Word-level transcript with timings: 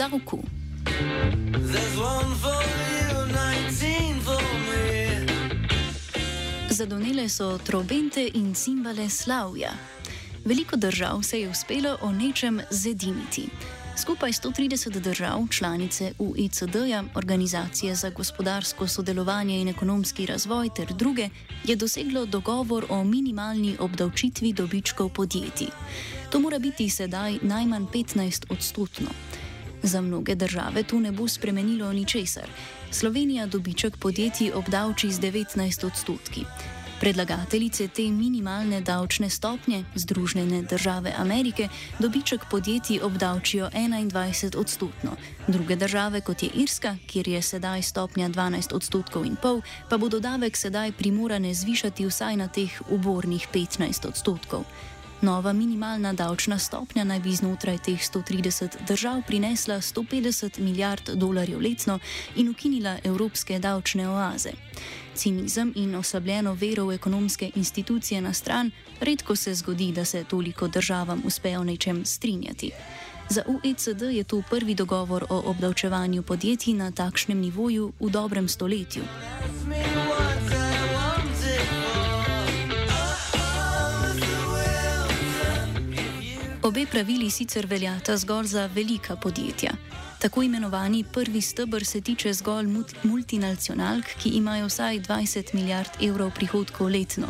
V 0.00 0.02
davku. 0.02 0.40
Zadonele 6.70 7.28
so 7.28 7.58
trobente 7.58 8.30
in 8.34 8.54
cimbale 8.54 9.10
slavja. 9.10 9.72
Veliko 10.44 10.76
držav 10.76 11.22
se 11.22 11.40
je 11.40 11.48
uspelo 11.48 11.98
o 12.00 12.12
nečem 12.12 12.60
zediniti. 12.70 13.48
Skupaj 13.96 14.32
130 14.32 15.00
držav, 15.00 15.48
članice 15.50 16.12
OECD-ja, 16.18 17.04
Organizacije 17.14 17.94
za 17.94 18.10
gospodarsko 18.10 18.88
sodelovanje 18.88 19.60
in 19.60 19.68
ekonomski 19.68 20.26
razvoj 20.26 20.68
ter 20.76 20.92
druge, 20.94 21.28
je 21.64 21.76
doseglo 21.76 22.26
dogovor 22.26 22.86
o 22.88 23.04
minimalni 23.04 23.76
obdavčitvi 23.80 24.52
dobičkov 24.52 25.08
podjetij. 25.08 25.68
To 26.30 26.40
mora 26.40 26.58
biti 26.58 26.90
sedaj 26.90 27.38
najmanj 27.42 27.84
15 27.84 28.44
odstotno. 28.48 29.08
Za 29.82 30.00
mnoge 30.00 30.34
države 30.34 30.82
to 30.82 31.00
ne 31.00 31.12
bo 31.12 31.28
spremenilo 31.28 31.92
ničesar. 31.92 32.50
Slovenija 32.90 33.46
dobiček 33.46 33.96
podjetij 33.96 34.52
obdavči 34.52 35.12
z 35.12 35.20
19 35.20 35.86
odstotki. 35.86 36.44
Predlagateljice 37.00 37.88
te 37.88 38.02
minimalne 38.02 38.80
davčne 38.80 39.30
stopnje, 39.30 39.84
Združene 39.94 40.62
države 40.62 41.14
Amerike, 41.16 41.68
dobiček 41.98 42.40
podjetij 42.50 43.00
obdavčijo 43.00 43.70
21 43.72 44.56
odstotno. 44.56 45.10
Druge 45.48 45.76
države, 45.76 46.20
kot 46.20 46.42
je 46.42 46.48
Irska, 46.54 46.96
kjer 47.06 47.28
je 47.28 47.42
sedaj 47.42 47.82
stopnja 47.82 48.28
12 48.28 48.74
odstotkov 48.74 49.24
in 49.24 49.36
pol, 49.42 49.62
pa 49.88 49.98
bodo 49.98 50.20
davek 50.20 50.56
sedaj 50.56 50.92
primorane 50.92 51.54
zvišati 51.54 52.06
vsaj 52.06 52.36
na 52.36 52.48
teh 52.48 52.80
ubornih 52.90 53.48
15 53.52 54.08
odstotkov. 54.08 54.64
Nova 55.22 55.52
minimalna 55.52 56.12
davčna 56.12 56.58
stopnja 56.58 57.04
naj 57.04 57.20
bi 57.20 57.32
znotraj 57.32 57.78
teh 57.78 58.00
130 58.00 58.68
držav 58.86 59.22
prinesla 59.26 59.74
150 59.74 60.58
milijard 60.58 61.10
dolarjev 61.14 61.60
letno 61.60 61.98
in 62.36 62.48
ukinila 62.48 62.98
evropske 63.04 63.58
davčne 63.58 64.08
oaze. 64.08 64.50
Cinizem 65.14 65.72
in 65.76 65.94
oslabljeno 65.94 66.54
vero 66.54 66.84
v 66.84 66.94
ekonomske 66.94 67.50
institucije 67.54 68.20
na 68.20 68.32
stran, 68.32 68.70
redko 69.00 69.36
se 69.36 69.54
zgodi, 69.54 69.92
da 69.92 70.04
se 70.04 70.24
toliko 70.24 70.68
državam 70.68 71.22
uspe 71.24 71.58
o 71.58 71.64
nečem 71.64 72.04
strinjati. 72.04 72.70
Za 73.28 73.42
OECD 73.46 74.02
je 74.02 74.24
to 74.24 74.42
prvi 74.50 74.74
dogovor 74.74 75.24
o 75.28 75.42
obdavčevanju 75.50 76.22
podjetij 76.22 76.74
na 76.74 76.90
takšnem 76.90 77.40
nivoju 77.40 77.92
v 78.00 78.10
dobrem 78.10 78.48
stoletju. 78.48 79.02
Obe 86.62 86.86
pravili 86.86 87.30
sicer 87.30 87.66
veljata 87.66 88.16
zgolj 88.16 88.46
za 88.46 88.66
velika 88.66 89.16
podjetja. 89.16 89.70
Tako 90.18 90.42
imenovani 90.42 91.04
prvi 91.12 91.40
stebr 91.40 91.84
se 91.84 92.00
tiče 92.00 92.32
zgolj 92.32 92.66
multinacionalk, 93.02 94.04
ki 94.22 94.28
imajo 94.28 94.66
vsaj 94.66 95.00
20 95.00 95.54
milijard 95.54 95.90
evrov 96.02 96.30
prihodkov 96.34 96.88
letno. 96.88 97.26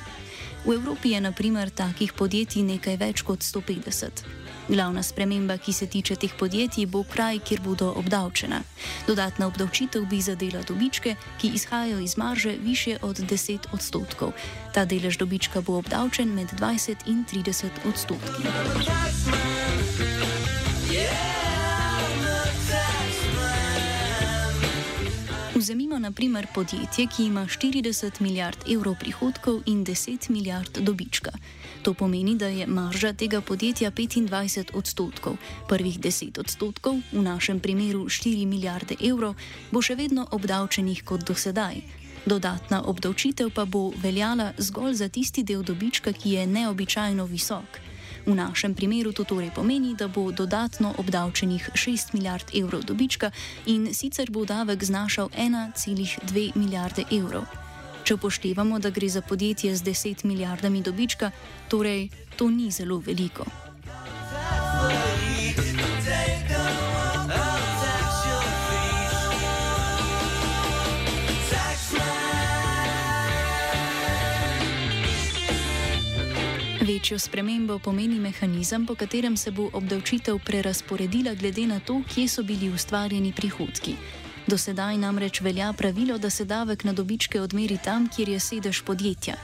V 0.65 0.75
Evropi 0.75 1.11
je 1.11 1.21
naprimer 1.21 1.71
takih 1.71 2.13
podjetij 2.13 2.63
nekaj 2.63 2.97
več 2.97 3.23
kot 3.23 3.39
150. 3.39 4.40
Glavna 4.70 5.03
sprememba, 5.03 5.56
ki 5.58 5.72
se 5.72 5.86
tiče 5.86 6.14
teh 6.16 6.31
podjetij, 6.38 6.86
bo 6.86 7.03
kraj, 7.03 7.38
kjer 7.38 7.60
bodo 7.60 7.91
obdavčena. 7.97 8.60
Dodatna 9.06 9.47
obdavčitev 9.47 10.04
bi 10.06 10.20
zadela 10.20 10.62
dobičke, 10.62 11.14
ki 11.41 11.50
izhajajo 11.54 11.98
iz 11.98 12.16
marže 12.16 12.54
više 12.62 12.97
od 13.03 13.19
10 13.19 13.58
odstotkov. 13.72 14.32
Ta 14.75 14.84
delež 14.84 15.19
dobička 15.19 15.60
bo 15.60 15.78
obdavčen 15.78 16.34
med 16.34 16.48
20 16.60 16.94
in 17.06 17.25
30 17.32 17.66
odstotki. 17.84 18.47
Vzemimo 25.70 25.98
na 25.98 26.10
primer 26.12 26.47
podjetje, 26.54 27.06
ki 27.06 27.25
ima 27.25 27.47
40 27.47 28.20
milijard 28.20 28.58
evrov 28.75 28.94
prihodkov 29.00 29.60
in 29.66 29.84
10 29.86 30.31
milijard 30.31 30.78
dobička. 30.78 31.31
To 31.82 31.94
pomeni, 31.94 32.34
da 32.36 32.47
je 32.47 32.66
marža 32.66 33.12
tega 33.12 33.41
podjetja 33.41 33.91
25 33.91 34.75
odstotkov. 34.75 35.36
Prvih 35.69 36.00
10 36.00 36.41
odstotkov, 36.41 36.98
v 37.12 37.22
našem 37.22 37.60
primeru 37.60 38.04
4 38.04 38.47
milijarde 38.47 38.97
evrov, 39.00 39.34
bo 39.70 39.82
še 39.82 39.94
vedno 39.94 40.26
obdavčenih 40.31 41.04
kot 41.04 41.22
do 41.22 41.34
sedaj. 41.38 41.78
Dodatna 42.26 42.82
obdavčitev 42.82 43.54
pa 43.54 43.64
bo 43.64 43.92
veljala 44.02 44.50
zgolj 44.58 44.94
za 44.94 45.08
tisti 45.08 45.47
del 45.47 45.62
dobička, 45.62 46.12
ki 46.12 46.31
je 46.31 46.47
neobičajno 46.47 47.25
visok. 47.31 47.90
V 48.26 48.34
našem 48.34 48.75
primeru 48.75 49.12
to 49.12 49.25
torej 49.25 49.50
pomeni, 49.54 49.94
da 49.94 50.08
bo 50.08 50.32
dodatno 50.32 50.94
obdavčenih 50.98 51.70
6 51.75 52.14
milijard 52.14 52.50
evrov 52.54 52.82
dobička 52.84 53.31
in 53.66 53.94
sicer 53.94 54.31
bo 54.31 54.44
davek 54.44 54.84
znašal 54.84 55.28
1,2 55.28 56.53
milijarde 56.54 57.04
evrov. 57.10 57.44
Če 58.04 58.14
upoštevamo, 58.14 58.78
da 58.78 58.91
gre 58.91 59.08
za 59.08 59.20
podjetje 59.22 59.76
z 59.76 59.82
10 59.82 60.25
milijardami 60.25 60.82
dobička, 60.82 61.31
torej 61.69 62.08
to 62.36 62.50
ni 62.50 62.70
zelo 62.70 62.98
veliko. 62.98 63.69
Večjo 76.81 77.19
spremembo 77.19 77.79
pomeni 77.79 78.17
mehanizem, 78.19 78.87
po 78.87 78.95
katerem 78.95 79.37
se 79.37 79.51
bo 79.51 79.69
obdavčitev 79.73 80.39
prerasporedila 80.45 81.35
glede 81.35 81.67
na 81.67 81.81
to, 81.81 82.00
kje 82.15 82.29
so 82.29 82.43
bili 82.43 82.71
ustvarjeni 82.73 83.32
prihodki. 83.37 83.94
Do 84.47 84.59
sedaj 84.59 84.97
namreč 84.97 85.41
velja 85.41 85.73
pravilo, 85.73 86.19
da 86.19 86.31
se 86.31 86.44
davek 86.44 86.85
na 86.85 86.93
dobičke 86.93 87.41
odmeri 87.41 87.77
tam, 87.85 88.09
kjer 88.09 88.29
je 88.29 88.41
sedež 88.41 88.81
podjetja. 88.82 89.35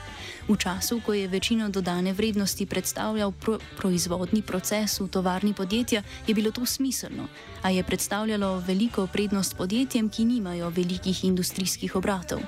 V 0.49 0.57
času, 0.57 0.97
ko 1.05 1.13
je 1.13 1.27
večino 1.27 1.69
dodane 1.69 2.13
vrednosti 2.13 2.65
predstavljal 2.65 3.31
pro 3.31 3.59
proizvodni 3.77 4.41
proces 4.41 4.99
v 4.99 5.07
tovarni 5.07 5.53
podjetja, 5.53 6.01
je 6.27 6.33
bilo 6.33 6.51
to 6.51 6.65
smiselno, 6.65 7.27
a 7.61 7.69
je 7.69 7.83
predstavljalo 7.83 8.63
veliko 8.67 9.07
prednost 9.07 9.57
podjetjem, 9.57 10.09
ki 10.09 10.25
nimajo 10.25 10.69
velikih 10.69 11.23
industrijskih 11.23 11.95
obratov. 11.95 12.41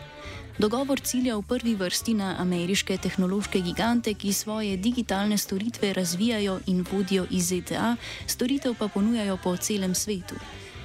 Dogovor 0.59 0.99
cilja 0.99 1.37
v 1.39 1.47
prvi 1.47 1.71
vrsti 1.75 2.13
na 2.19 2.35
ameriške 2.35 2.97
tehnološke 2.99 3.61
gigante, 3.63 4.11
ki 4.13 4.33
svoje 4.33 4.77
digitalne 4.77 5.37
storitve 5.37 5.93
razvijajo 5.93 6.59
in 6.67 6.83
vodijo 6.91 7.23
iz 7.31 7.47
ZDA, 7.47 7.95
storitev 8.27 8.75
pa 8.75 8.87
ponujajo 8.87 9.37
po 9.43 9.55
celem 9.57 9.95
svetu. 9.95 10.35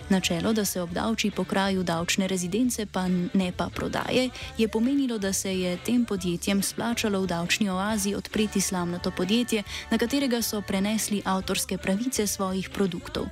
Načelo, 0.09 0.53
da 0.53 0.65
se 0.65 0.83
obdavči 0.83 1.31
po 1.31 1.45
kraju 1.45 1.83
davčne 1.83 2.29
rezidence, 2.29 2.87
pa 2.87 3.09
ne 3.35 3.53
pa 3.57 3.67
prodaje, 3.75 4.31
je 4.59 4.69
pomenilo, 4.69 5.19
da 5.19 5.33
se 5.33 5.59
je 5.61 5.77
tem 5.77 6.05
podjetjem 6.05 6.63
splačalo 6.63 7.21
v 7.21 7.27
davčni 7.27 7.71
oazi 7.71 8.15
odpreti 8.15 8.61
slamnato 8.61 9.11
podjetje, 9.11 9.63
na 9.91 9.99
katerega 9.99 10.43
so 10.43 10.63
prenesli 10.63 11.23
avtorske 11.25 11.79
pravice 11.79 12.27
svojih 12.27 12.71
produktov. 12.71 13.27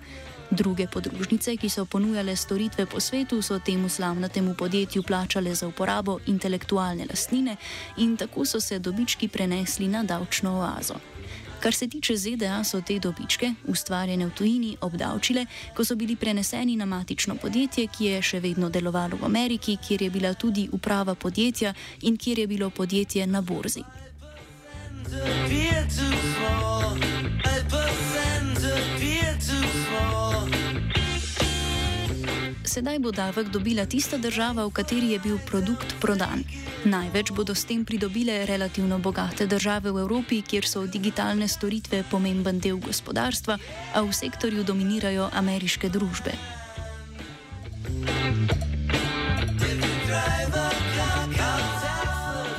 Druge 0.52 0.86
podružnice, 0.86 1.56
ki 1.56 1.68
so 1.68 1.84
ponujale 1.84 2.36
storitve 2.36 2.86
po 2.86 3.00
svetu, 3.00 3.42
so 3.42 3.58
temu 3.58 3.88
slavnatemu 3.88 4.54
podjetju 4.54 5.02
plačale 5.02 5.54
za 5.54 5.66
uporabo 5.66 6.18
intelektualne 6.26 7.06
lastnine 7.10 7.56
in 7.96 8.16
tako 8.16 8.44
so 8.44 8.60
se 8.60 8.78
dobički 8.78 9.28
prenesli 9.28 9.88
na 9.88 10.02
davčno 10.02 10.58
oazo. 10.58 10.94
Kar 11.60 11.74
se 11.74 11.88
tiče 11.88 12.16
ZDA, 12.16 12.64
so 12.64 12.80
te 12.80 12.98
dobičke, 12.98 13.52
ustvarjene 13.66 14.26
v 14.26 14.30
tujini, 14.30 14.76
obdavčile, 14.80 15.46
ko 15.76 15.84
so 15.84 15.96
bili 15.96 16.16
preneseni 16.16 16.76
na 16.76 16.84
matično 16.84 17.34
podjetje, 17.34 17.86
ki 17.86 18.04
je 18.04 18.22
še 18.22 18.40
vedno 18.40 18.68
delovalo 18.68 19.16
v 19.16 19.24
Ameriki, 19.24 19.78
kjer 19.88 20.02
je 20.02 20.10
bila 20.10 20.34
tudi 20.34 20.68
uprava 20.72 21.14
podjetja 21.14 21.74
in 22.02 22.16
kjer 22.16 22.38
je 22.38 22.46
bilo 22.46 22.70
podjetje 22.70 23.26
na 23.26 23.40
borzi. 23.40 23.84
Sedaj 32.72 32.98
bo 33.04 33.10
davek 33.12 33.52
dobila 33.52 33.84
tista 33.84 34.16
država, 34.16 34.64
v 34.64 34.72
kateri 34.72 35.10
je 35.12 35.18
bil 35.20 35.36
produkt 35.44 35.92
prodan. 36.00 36.40
Največ 36.88 37.28
bodo 37.36 37.52
s 37.52 37.68
tem 37.68 37.84
pridobile 37.84 38.46
relativno 38.48 38.96
bogate 38.96 39.44
države 39.46 39.92
v 39.92 40.00
Evropi, 40.00 40.40
kjer 40.40 40.64
so 40.64 40.86
digitalne 40.88 41.48
storitve 41.48 42.00
pomemben 42.08 42.64
del 42.64 42.80
gospodarstva, 42.80 43.58
a 43.92 44.00
v 44.00 44.08
sektorju 44.08 44.64
dominirajo 44.64 45.28
ameriške 45.36 45.92
družbe. 45.92 46.32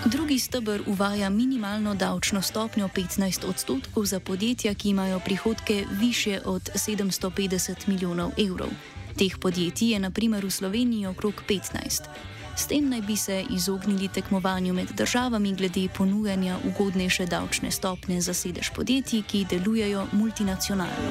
Drugi 0.05 0.39
stebr 0.39 0.85
uvaja 0.85 1.29
minimalno 1.29 1.97
davčno 1.97 2.41
stopnjo 2.41 2.85
15 2.85 3.49
odstotkov 3.49 4.05
za 4.05 4.19
podjetja, 4.19 4.77
ki 4.77 4.93
imajo 4.93 5.19
prihodke 5.25 5.85
više 5.97 6.41
od 6.45 6.69
750 6.77 7.87
milijonov 7.89 8.37
evrov. 8.37 8.69
Teh 9.17 9.37
podjetij 9.39 9.89
je 9.93 9.99
naprimer 9.99 10.45
v 10.45 10.51
Sloveniji 10.51 11.07
okrog 11.07 11.43
15. 11.47 12.09
S 12.55 12.65
tem 12.65 12.89
naj 12.89 13.01
bi 13.01 13.15
se 13.17 13.43
izognili 13.49 14.07
tekmovanju 14.07 14.73
med 14.73 14.87
državami 14.97 15.53
glede 15.55 15.87
ponujanja 15.97 16.57
ugodnejše 16.65 17.25
davčne 17.25 17.71
stopne 17.71 18.21
za 18.21 18.33
sedež 18.33 18.69
podjetij, 18.75 19.21
ki 19.21 19.45
delujejo 19.49 20.07
multinacionalno. 20.11 21.09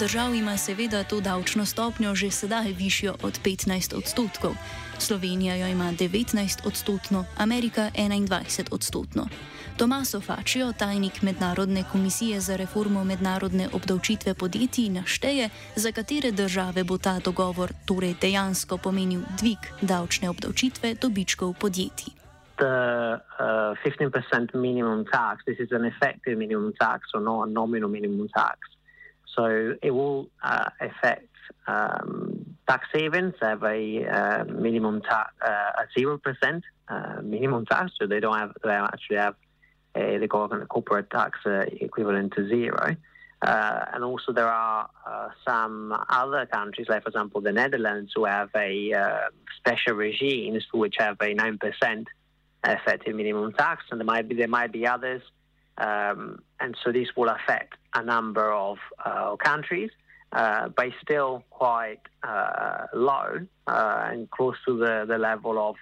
Držav 0.00 0.34
ima 0.34 0.56
seveda 0.56 1.04
to 1.04 1.20
davčno 1.20 1.64
stopnjo 1.66 2.14
že 2.14 2.30
sedaj 2.30 2.72
višjo 2.72 3.14
od 3.22 3.40
15 3.44 3.96
odstotkov. 3.96 4.52
Slovenija 4.98 5.54
jo 5.54 5.66
ima 5.66 5.92
19 5.92 6.66
odstotno, 6.66 7.24
Amerika 7.38 7.90
21 7.94 8.68
odstotno. 8.70 9.26
Tomaso 9.78 10.20
Fačijo, 10.20 10.72
tajnik 10.78 11.22
Mednarodne 11.22 11.84
komisije 11.92 12.40
za 12.40 12.56
reformo 12.56 13.04
mednarodne 13.04 13.68
obdavčitve 13.72 14.34
podjetij, 14.34 14.88
našteje, 14.88 15.48
za 15.76 15.92
katere 15.92 16.30
države 16.30 16.84
bo 16.84 16.98
ta 16.98 17.18
dogovor 17.24 17.72
torej 17.86 18.14
dejansko 18.20 18.78
pomenil 18.78 19.20
dvig 19.40 19.58
davčne 19.80 20.30
obdavčitve 20.30 20.94
dobičkov 21.02 21.54
podjetij. 21.60 22.12
The 22.56 22.74
uh, 23.40 23.76
15% 23.84 24.54
minimum 24.54 25.04
tax, 25.04 25.44
this 25.46 25.58
is 25.60 25.72
an 25.72 25.84
effective 25.84 26.36
minimum 26.38 26.72
tax 26.80 27.00
or 27.14 27.20
not 27.22 27.48
a 27.48 27.50
nominal 27.52 27.88
minimum 27.88 28.28
tax. 28.28 28.79
So 29.36 29.74
it 29.82 29.90
will 29.90 30.28
uh, 30.42 30.70
affect 30.80 31.28
um, 31.66 32.56
tax 32.68 32.86
havens 32.92 33.34
have 33.40 33.62
a 33.62 34.06
uh, 34.06 34.44
minimum 34.44 35.02
tax, 35.02 35.32
uh, 35.44 35.82
a 35.82 35.84
zero 35.98 36.18
percent 36.18 36.64
uh, 36.88 37.20
minimum 37.22 37.66
tax, 37.66 37.92
so 37.98 38.06
they 38.06 38.20
don't 38.20 38.38
have 38.38 38.52
they 38.62 38.70
actually 38.70 39.16
have 39.16 39.34
a, 39.94 40.18
the 40.18 40.28
corporate 40.28 41.10
tax 41.10 41.38
uh, 41.46 41.64
equivalent 41.80 42.32
to 42.34 42.48
zero. 42.48 42.96
Uh, 43.42 43.84
and 43.94 44.04
also, 44.04 44.32
there 44.32 44.48
are 44.48 44.90
some 45.46 45.96
other 46.10 46.44
countries, 46.46 46.88
like 46.90 47.02
for 47.02 47.08
example 47.08 47.40
the 47.40 47.52
Netherlands, 47.52 48.12
who 48.14 48.26
have 48.26 48.50
a 48.54 49.28
special 49.56 49.94
regimes 49.94 50.64
which 50.72 50.96
have 50.98 51.16
a 51.22 51.32
nine 51.34 51.56
percent 51.58 52.06
effective 52.64 53.14
minimum 53.14 53.52
tax, 53.54 53.84
and 53.90 53.98
there 53.98 54.04
might 54.04 54.28
be 54.28 54.34
there 54.34 54.48
might 54.48 54.72
be 54.72 54.86
others 54.86 55.22
um, 55.80 56.42
and 56.60 56.76
so 56.84 56.92
this 56.92 57.08
will 57.16 57.30
affect 57.30 57.74
a 57.94 58.02
number 58.02 58.52
of 58.52 58.78
uh, 59.04 59.36
countries, 59.36 59.90
uh, 60.32 60.68
but 60.68 60.86
it's 60.86 60.96
still 61.02 61.42
quite 61.50 62.02
uh, 62.22 62.86
low 62.94 63.46
uh, 63.66 64.08
and 64.10 64.30
close 64.30 64.56
to 64.66 64.78
the, 64.78 65.04
the 65.08 65.18
level 65.18 65.58
of 65.58 65.76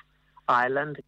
Ireland. 0.49 0.99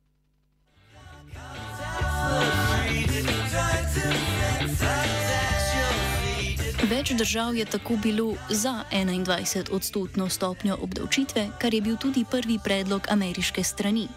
Več 6.90 7.12
držav 7.14 7.54
je 7.54 7.64
tako 7.64 7.96
bilo 8.02 8.34
za 8.48 8.82
21 8.92 9.70
odstotno 9.72 10.28
stopnjo 10.28 10.76
obdavčitve, 10.82 11.46
kar 11.58 11.74
je 11.74 11.80
bil 11.80 11.96
tudi 11.96 12.24
prvi 12.30 12.58
predlog 12.64 13.06
ameriške 13.10 13.62
strani. 13.62 14.08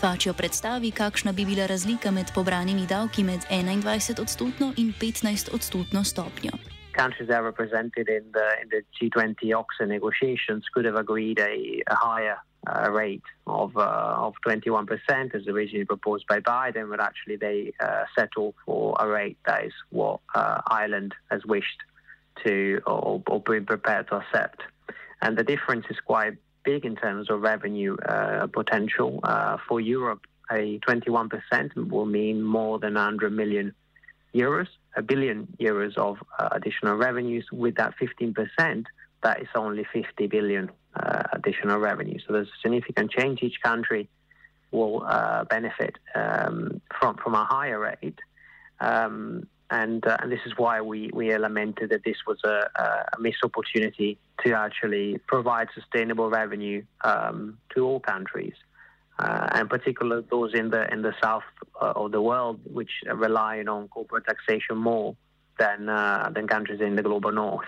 Fačijo 0.00 0.32
predstavi, 0.32 0.90
kakšna 0.90 1.32
bi 1.32 1.44
bila 1.44 1.66
razlika 1.66 2.10
med 2.10 2.26
pobranimi 2.34 2.86
davki 2.86 3.22
med 3.24 3.40
21 3.50 4.20
odstotno 4.22 4.72
in 4.76 4.92
15 5.00 5.54
odstotno 5.54 6.04
stopnjo. 6.04 6.52
Countries 7.00 7.28
that 7.28 7.38
are 7.40 7.46
represented 7.52 8.06
in 8.08 8.24
the, 8.36 8.48
in 8.62 8.68
the 8.74 8.82
G20 8.96 9.34
OXA 9.60 9.86
negotiations 9.86 10.62
could 10.72 10.86
have 10.86 11.00
agreed 11.00 11.38
a, 11.38 11.82
a 11.94 11.96
higher 12.06 12.38
uh, 12.66 12.90
rate 12.92 13.28
of, 13.46 13.76
uh, 13.76 14.26
of 14.26 14.34
21% 14.46 15.34
as 15.34 15.48
originally 15.48 15.84
proposed 15.84 16.26
by 16.28 16.38
Biden, 16.40 16.90
but 16.90 17.00
actually 17.00 17.36
they 17.36 17.72
uh, 17.80 18.04
settled 18.16 18.54
for 18.64 18.96
a 19.00 19.06
rate 19.08 19.38
that 19.46 19.64
is 19.64 19.72
what 19.90 20.20
uh, 20.34 20.60
Ireland 20.68 21.12
has 21.30 21.42
wished 21.44 21.80
to 22.44 22.80
or, 22.86 23.22
or 23.26 23.40
been 23.40 23.66
prepared 23.66 24.06
to 24.08 24.16
accept. 24.16 24.60
And 25.22 25.36
the 25.36 25.44
difference 25.44 25.86
is 25.90 25.98
quite 26.06 26.36
big 26.70 26.84
in 26.84 26.96
terms 26.96 27.24
of 27.30 27.36
revenue 27.40 27.96
uh, 27.96 28.46
potential. 28.60 29.10
Uh, 29.22 29.56
for 29.66 29.78
Europe, 29.80 30.22
a 30.50 30.78
21% 30.80 31.90
will 31.92 32.10
mean 32.18 32.36
more 32.42 32.78
than 32.78 32.94
100 32.94 33.32
million 33.32 33.66
euros, 34.34 34.68
a 34.94 35.02
billion 35.10 35.38
euros 35.58 35.94
of 35.96 36.14
uh, 36.38 36.48
additional 36.52 36.96
revenues. 36.96 37.46
With 37.50 37.76
that 37.76 37.94
15%, 37.96 38.84
that 39.24 39.36
is 39.40 39.48
only 39.54 39.84
50 39.92 40.26
billion 40.26 40.70
additional 41.38 41.78
revenue. 41.78 42.18
So 42.24 42.32
there's 42.32 42.48
a 42.48 42.60
significant 42.62 43.08
change. 43.16 43.36
Each 43.42 43.60
country 43.62 44.08
will 44.76 44.98
benefit 45.48 45.94
um, 46.20 46.80
from 46.98 47.12
from 47.22 47.34
a 47.42 47.44
higher 47.54 47.78
rate. 47.90 48.20
Um, 48.80 49.46
and, 49.70 50.06
uh, 50.06 50.16
and 50.20 50.32
this 50.32 50.40
is 50.46 50.52
why 50.56 50.80
we, 50.80 51.10
we 51.12 51.36
lamented 51.36 51.90
that 51.90 52.02
this 52.04 52.16
was 52.26 52.38
a, 52.44 52.68
a 53.12 53.20
missed 53.20 53.44
opportunity 53.44 54.18
to 54.44 54.52
actually 54.54 55.18
provide 55.26 55.68
sustainable 55.74 56.30
revenue 56.30 56.82
um, 57.02 57.58
to 57.74 57.84
all 57.84 58.00
countries, 58.00 58.54
uh, 59.18 59.48
and 59.52 59.68
particularly 59.68 60.24
those 60.30 60.54
in 60.54 60.70
the 60.70 60.90
in 60.92 61.02
the 61.02 61.14
south 61.22 61.42
uh, 61.80 61.92
of 61.96 62.12
the 62.12 62.22
world, 62.22 62.60
which 62.64 62.90
rely 63.12 63.58
on 63.60 63.88
corporate 63.88 64.24
taxation 64.24 64.76
more 64.76 65.16
than 65.58 65.88
uh, 65.88 66.30
than 66.34 66.46
countries 66.46 66.80
in 66.80 66.96
the 66.96 67.02
global 67.02 67.32
north. 67.32 67.66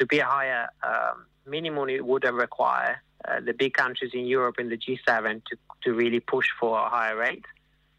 To 0.00 0.06
be 0.06 0.18
a 0.18 0.24
higher 0.24 0.68
um, 0.82 1.26
minimum, 1.46 1.88
it 1.90 2.04
would 2.04 2.24
require 2.24 3.02
uh, 3.28 3.40
the 3.40 3.52
big 3.52 3.74
countries 3.74 4.10
in 4.14 4.26
Europe 4.26 4.56
and 4.58 4.70
the 4.70 4.78
G7 4.78 5.42
to 5.44 5.56
to 5.82 5.94
really 5.94 6.20
push 6.20 6.48
for 6.58 6.78
a 6.78 6.88
higher 6.88 7.16
rate. 7.16 7.44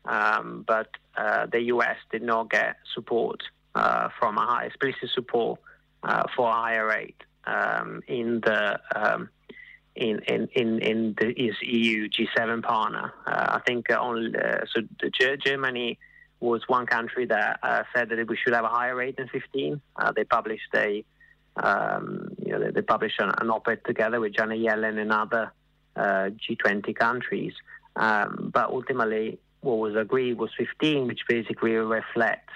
Um, 0.06 0.64
but 0.68 0.90
uh, 1.18 1.48
the 1.48 1.62
US 1.74 1.98
did 2.12 2.22
not 2.22 2.50
get 2.50 2.78
support 2.94 3.42
uh, 3.74 4.10
from 4.20 4.38
a 4.38 4.46
high 4.46 4.66
explicit 4.66 5.10
support 5.14 5.60
uh, 6.04 6.24
for 6.36 6.50
a 6.50 6.54
higher 6.54 6.88
rate 6.88 7.22
um, 7.46 8.02
in 8.08 8.42
the 8.42 8.80
um, 8.96 9.30
in, 9.96 10.20
in, 10.28 10.50
in, 10.54 10.80
in 10.80 11.16
the 11.18 11.34
EU 11.38 12.10
G7 12.10 12.62
partner. 12.64 13.14
Uh, 13.26 13.58
I 13.58 13.62
think 13.66 13.90
only 13.92 14.34
uh, 14.38 14.66
so 14.74 14.82
Germany 15.46 15.98
was 16.42 16.62
one 16.68 16.86
country 16.86 17.26
that 17.28 17.60
uh, 17.64 17.84
said 17.96 18.10
that 18.10 18.28
we 18.28 18.36
should 18.36 18.54
have 18.54 18.66
a 18.66 18.70
higher 18.70 18.94
rate 18.94 19.16
than 19.16 19.30
15. 19.30 19.82
they 20.16 20.24
published 20.26 20.68
a 20.76 21.04
um, 21.56 22.36
you 22.46 22.52
know, 22.52 22.60
they, 22.60 22.72
they 22.72 22.82
published 22.82 23.20
an, 23.20 23.32
an 23.40 23.50
op-ed 23.50 23.86
together 23.86 24.20
with 24.20 24.34
Janet 24.34 24.60
Yellen 24.60 25.00
and 25.00 25.14
other 25.14 25.54
G20 25.98 26.94
countries. 26.94 27.54
Um, 27.96 28.52
but 28.54 28.70
ultimately, 28.70 29.40
what 29.66 29.80
was 29.80 29.96
agreed 29.96 30.38
was 30.38 30.52
15, 30.58 31.08
which 31.08 31.22
basically 31.28 31.74
reflects 31.74 32.54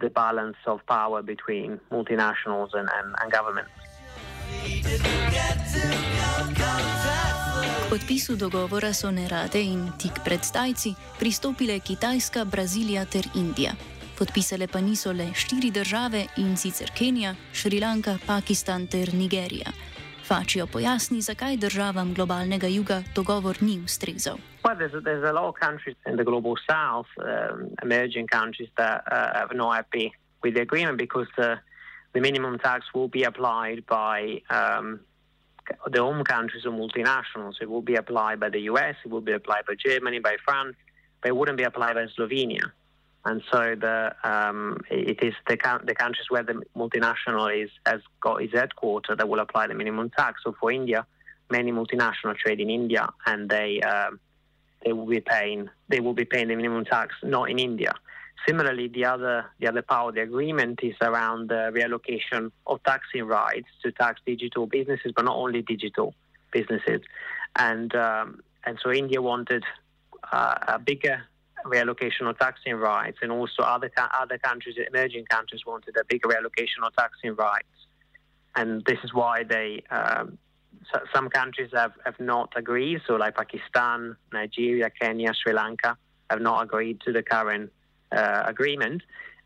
the 0.00 0.10
balance 0.10 0.56
of 0.66 0.84
power 0.86 1.22
between 1.22 1.78
multinationals 1.90 2.70
and, 2.74 2.88
and, 2.98 3.08
and 3.20 3.32
governments. 3.32 3.70
Podpisu 7.90 8.36
dogovora 8.36 8.92
so 8.94 9.10
nerade 9.10 9.60
in 9.62 9.92
tik 9.98 10.22
pred 10.24 10.42
stajci 10.42 10.94
pristopile 11.18 11.78
Kitajska, 11.78 12.44
Brazilija 12.44 13.04
ter 13.04 13.26
Indija. 13.34 13.72
Podpisale 14.18 14.66
pa 14.68 14.80
niso 14.80 15.12
le 15.12 15.30
štiri 15.34 15.70
države 15.70 16.26
in 16.36 16.56
sicer 16.56 16.90
Kenija, 16.94 17.34
Šrilanka, 17.52 18.18
Pakistan 18.26 18.86
ter 18.86 19.14
Nigerija. 19.14 19.72
Fačijo 20.26 20.66
pojasni, 20.66 21.20
zakaj 21.20 21.56
državam 21.56 22.14
globalnega 22.14 22.66
juga 22.66 23.02
dogovor 23.14 23.62
ni 23.62 23.80
ustrezal. 23.84 24.49
Well, 24.64 24.76
there's 24.76 24.94
a, 24.94 25.00
there's 25.00 25.28
a 25.28 25.32
lot 25.32 25.44
of 25.44 25.54
countries 25.54 25.96
in 26.06 26.16
the 26.16 26.24
global 26.24 26.56
south, 26.68 27.06
um, 27.22 27.74
emerging 27.82 28.26
countries 28.26 28.68
that 28.76 29.04
uh, 29.10 29.46
are 29.50 29.54
not 29.54 29.74
happy 29.74 30.12
with 30.42 30.54
the 30.54 30.60
agreement 30.60 30.98
because 30.98 31.26
the, 31.36 31.58
the 32.12 32.20
minimum 32.20 32.58
tax 32.58 32.84
will 32.94 33.08
be 33.08 33.22
applied 33.22 33.86
by 33.86 34.42
um, 34.50 35.00
their 35.90 36.02
home 36.02 36.24
countries 36.24 36.66
are 36.66 36.70
multinationals. 36.70 37.54
It 37.60 37.70
will 37.70 37.82
be 37.82 37.94
applied 37.94 38.40
by 38.40 38.50
the 38.50 38.60
US, 38.72 38.96
it 39.04 39.10
will 39.10 39.22
be 39.22 39.32
applied 39.32 39.64
by 39.66 39.74
Germany, 39.74 40.18
by 40.18 40.36
France, 40.44 40.76
but 41.22 41.28
it 41.28 41.36
wouldn't 41.36 41.58
be 41.58 41.64
applied 41.64 41.94
by 41.94 42.06
Slovenia. 42.06 42.72
And 43.24 43.42
so 43.52 43.74
the 43.78 44.14
um, 44.24 44.78
it 44.90 45.22
is 45.22 45.34
the, 45.46 45.56
the 45.84 45.94
countries 45.94 46.26
where 46.30 46.42
the 46.42 46.62
multinational 46.74 47.64
is 47.64 47.70
has 47.84 48.00
got 48.20 48.42
its 48.42 48.54
headquarters 48.54 49.18
that 49.18 49.28
will 49.28 49.40
apply 49.40 49.66
the 49.66 49.74
minimum 49.74 50.10
tax. 50.10 50.40
So 50.42 50.54
for 50.58 50.72
India, 50.72 51.06
many 51.50 51.70
multinational 51.70 52.34
trade 52.36 52.60
in 52.60 52.70
India, 52.70 53.10
and 53.26 53.50
they 53.50 53.82
um, 53.82 54.18
they 54.84 54.92
will 54.92 55.06
be 55.06 55.20
paying 55.20 55.68
they 55.88 56.00
will 56.00 56.14
be 56.14 56.24
paying 56.24 56.48
the 56.48 56.56
minimum 56.56 56.84
tax 56.84 57.14
not 57.22 57.50
in 57.50 57.58
India. 57.58 57.92
Similarly, 58.48 58.88
the 58.88 59.04
other 59.04 59.44
the 59.58 59.68
other 59.68 59.82
part 59.82 60.08
of 60.08 60.14
the 60.14 60.22
agreement 60.22 60.80
is 60.82 60.94
around 61.02 61.50
the 61.50 61.70
reallocation 61.74 62.50
of 62.66 62.82
taxing 62.84 63.24
rights 63.24 63.68
to 63.82 63.92
tax 63.92 64.20
digital 64.24 64.66
businesses, 64.66 65.12
but 65.14 65.24
not 65.26 65.36
only 65.36 65.62
digital 65.62 66.14
businesses. 66.52 67.02
And 67.56 67.94
um, 67.94 68.40
and 68.64 68.78
so 68.82 68.90
India 68.90 69.20
wanted 69.20 69.64
uh, 70.32 70.54
a 70.68 70.78
bigger 70.78 71.22
reallocation 71.66 72.28
of 72.28 72.38
taxing 72.38 72.74
rights, 72.74 73.18
and 73.20 73.30
also 73.30 73.62
other 73.62 73.90
other 74.18 74.38
countries, 74.38 74.76
emerging 74.88 75.26
countries, 75.26 75.62
wanted 75.66 75.94
a 75.98 76.04
bigger 76.08 76.28
reallocation 76.28 76.86
of 76.86 76.94
taxing 76.96 77.34
rights. 77.34 77.66
And 78.56 78.84
this 78.86 78.98
is 79.04 79.12
why 79.12 79.44
they 79.44 79.84
um, 79.90 80.38
so 80.92 81.00
some 81.14 81.28
countries 81.28 81.70
have, 81.74 81.92
have 82.04 82.18
not 82.18 82.52
agreed. 82.56 83.00
So, 83.06 83.16
like 83.16 83.36
Pakistan, 83.36 84.16
Nigeria, 84.32 84.90
Kenya, 84.90 85.32
Sri 85.34 85.52
Lanka 85.52 85.96
have 86.30 86.40
not 86.40 86.62
agreed 86.62 87.00
to 87.02 87.12
the 87.12 87.22
current 87.22 87.72
uh, 88.12 88.42
agreement. 88.46 89.02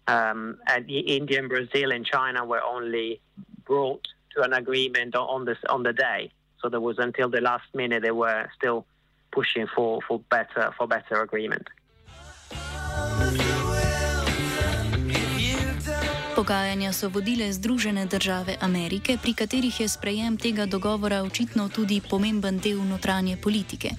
Um, 0.06 0.58
and 0.66 0.88
India, 0.90 1.38
and 1.38 1.48
Brazil, 1.48 1.92
and 1.92 2.04
China 2.04 2.44
were 2.44 2.62
only 2.62 3.20
brought 3.64 4.06
to 4.34 4.42
an 4.42 4.52
agreement 4.52 5.16
on 5.16 5.44
this 5.44 5.58
on 5.68 5.82
the 5.82 5.92
day. 5.92 6.30
So 6.60 6.68
there 6.68 6.80
was 6.80 6.98
until 6.98 7.28
the 7.28 7.40
last 7.40 7.74
minute 7.74 8.02
they 8.02 8.10
were 8.10 8.48
still 8.56 8.86
pushing 9.32 9.66
for, 9.74 10.00
for 10.06 10.20
better 10.30 10.72
for 10.76 10.86
better 10.86 11.22
agreement. 11.22 11.68
Pogajanja 16.44 16.92
so 16.92 17.08
vodile 17.08 17.52
Združene 17.52 18.06
države 18.06 18.56
Amerike, 18.60 19.16
pri 19.22 19.32
katerih 19.34 19.80
je 19.80 19.88
sprejem 19.88 20.36
tega 20.36 20.66
dogovora 20.66 21.22
očitno 21.22 21.68
tudi 21.68 22.02
pomemben 22.10 22.58
del 22.58 22.84
notranje 22.84 23.36
politike. 23.36 23.90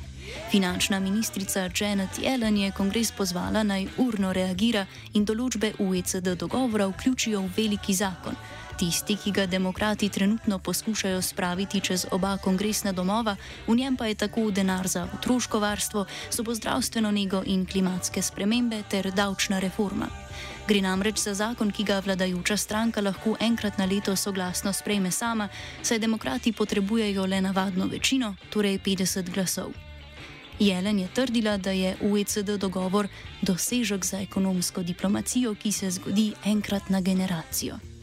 Finančna 0.51 0.99
ministrica 0.99 1.69
Janet 1.79 2.19
Yellen 2.21 2.57
je 2.57 2.71
kongres 2.71 3.11
pozvala 3.11 3.63
naj 3.63 3.87
urno 3.97 4.33
reagira 4.33 4.85
in 5.13 5.25
določbe 5.25 5.73
OECD 5.79 6.35
dogovora 6.37 6.85
vključijo 6.87 7.41
v 7.41 7.49
veliki 7.57 7.93
zakon. 7.93 8.37
Tisti, 8.77 9.15
ki 9.15 9.31
ga 9.31 9.45
demokrati 9.45 10.09
trenutno 10.09 10.59
poskušajo 10.59 11.21
spraviti 11.21 11.79
čez 11.81 12.05
oba 12.11 12.37
kongresna 12.37 12.91
domova, 12.91 13.35
v 13.67 13.75
njem 13.75 13.95
pa 13.97 14.05
je 14.05 14.15
tako 14.15 14.51
denar 14.51 14.87
za 14.87 15.07
otroško 15.13 15.59
varstvo, 15.59 16.05
sobozdravstveno 16.29 17.11
nego 17.11 17.43
in 17.45 17.65
klimatske 17.65 18.21
spremembe 18.21 18.83
ter 18.89 19.11
davčna 19.11 19.59
reforma. 19.59 20.07
Gre 20.67 20.81
namreč 20.81 21.17
za 21.17 21.33
zakon, 21.33 21.71
ki 21.71 21.83
ga 21.83 21.99
vladajoča 21.99 22.57
stranka 22.57 23.01
lahko 23.01 23.37
enkrat 23.39 23.77
na 23.77 23.85
leto 23.85 24.15
soglasno 24.15 24.73
sprejme 24.73 25.11
sama, 25.11 25.47
saj 25.81 25.99
demokrati 25.99 26.51
potrebujejo 26.51 27.25
le 27.25 27.41
navadno 27.41 27.87
večino, 27.87 28.35
torej 28.49 28.79
50 28.79 29.29
glasov. 29.29 29.71
Jelen 30.59 30.99
je 30.99 31.07
trdila, 31.07 31.57
da 31.57 31.71
je 31.71 31.95
OECD 32.01 32.57
dogovor 32.57 33.07
dosežek 33.41 34.05
za 34.05 34.19
ekonomsko 34.21 34.83
diplomacijo, 34.83 35.55
ki 35.55 35.71
se 35.71 35.91
zgodi 35.91 36.33
enkrat 36.45 36.89
na 36.89 37.01
generacijo. 37.01 37.94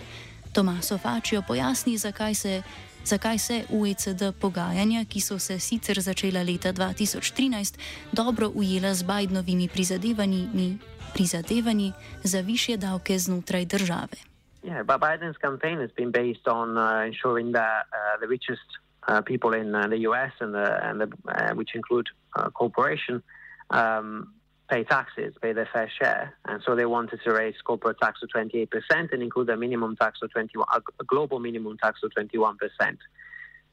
Tomaso 0.52 0.98
Fačijo 0.98 1.42
pojasni, 1.48 1.96
zakaj 1.96 2.34
se, 2.34 2.62
zakaj 3.04 3.38
se 3.38 3.64
OECD 3.70 4.22
pogajanja, 4.40 5.04
ki 5.04 5.20
so 5.20 5.38
se 5.38 5.58
sicer 5.58 6.00
začela 6.00 6.42
leta 6.42 6.72
2013, 6.72 7.78
dobro 8.12 8.50
ujela 8.54 8.94
z 8.94 9.02
Bidnovimi 9.02 9.68
prizadevanji 9.68 10.78
prizadevanji 11.14 11.92
za 12.24 12.40
više 12.40 12.76
davke 12.76 13.18
znotraj 13.18 13.64
države. 13.64 14.16
Yeah, 14.62 14.82
but 14.82 15.00
Biden's 15.00 15.36
campaign 15.36 15.78
has 15.80 15.90
been 15.96 16.12
based 16.12 16.46
on 16.46 16.78
uh, 16.78 17.06
ensuring 17.06 17.52
that 17.52 17.82
uh, 17.90 18.20
the 18.20 18.28
richest 18.28 18.68
uh, 19.08 19.20
people 19.30 19.60
in 19.60 19.74
uh, 19.74 19.86
the 19.88 20.00
U.S. 20.08 20.32
and 20.40 20.54
the, 20.54 20.68
and 20.88 21.00
the, 21.00 21.08
uh, 21.28 21.54
which 21.58 21.74
include 21.74 22.06
uh, 22.36 22.50
corporation 22.50 23.22
um, 23.70 24.32
pay 24.72 24.84
taxes, 24.84 25.34
pay 25.42 25.52
their 25.52 25.68
fair 25.70 25.90
share, 26.00 26.34
and 26.46 26.62
so 26.64 26.74
they 26.74 26.86
wanted 26.86 27.20
to 27.24 27.32
raise 27.32 27.54
corporate 27.62 27.98
tax 28.00 28.20
to 28.20 28.26
28 28.26 28.70
percent 28.70 29.10
and 29.12 29.22
include 29.22 29.50
a 29.50 29.56
minimum 29.56 29.96
tax 29.96 30.20
of 30.22 30.32
21, 30.32 30.66
a 31.00 31.04
global 31.04 31.38
minimum 31.38 31.76
tax 31.82 32.00
of 32.02 32.12
21 32.14 32.56
percent. 32.56 32.98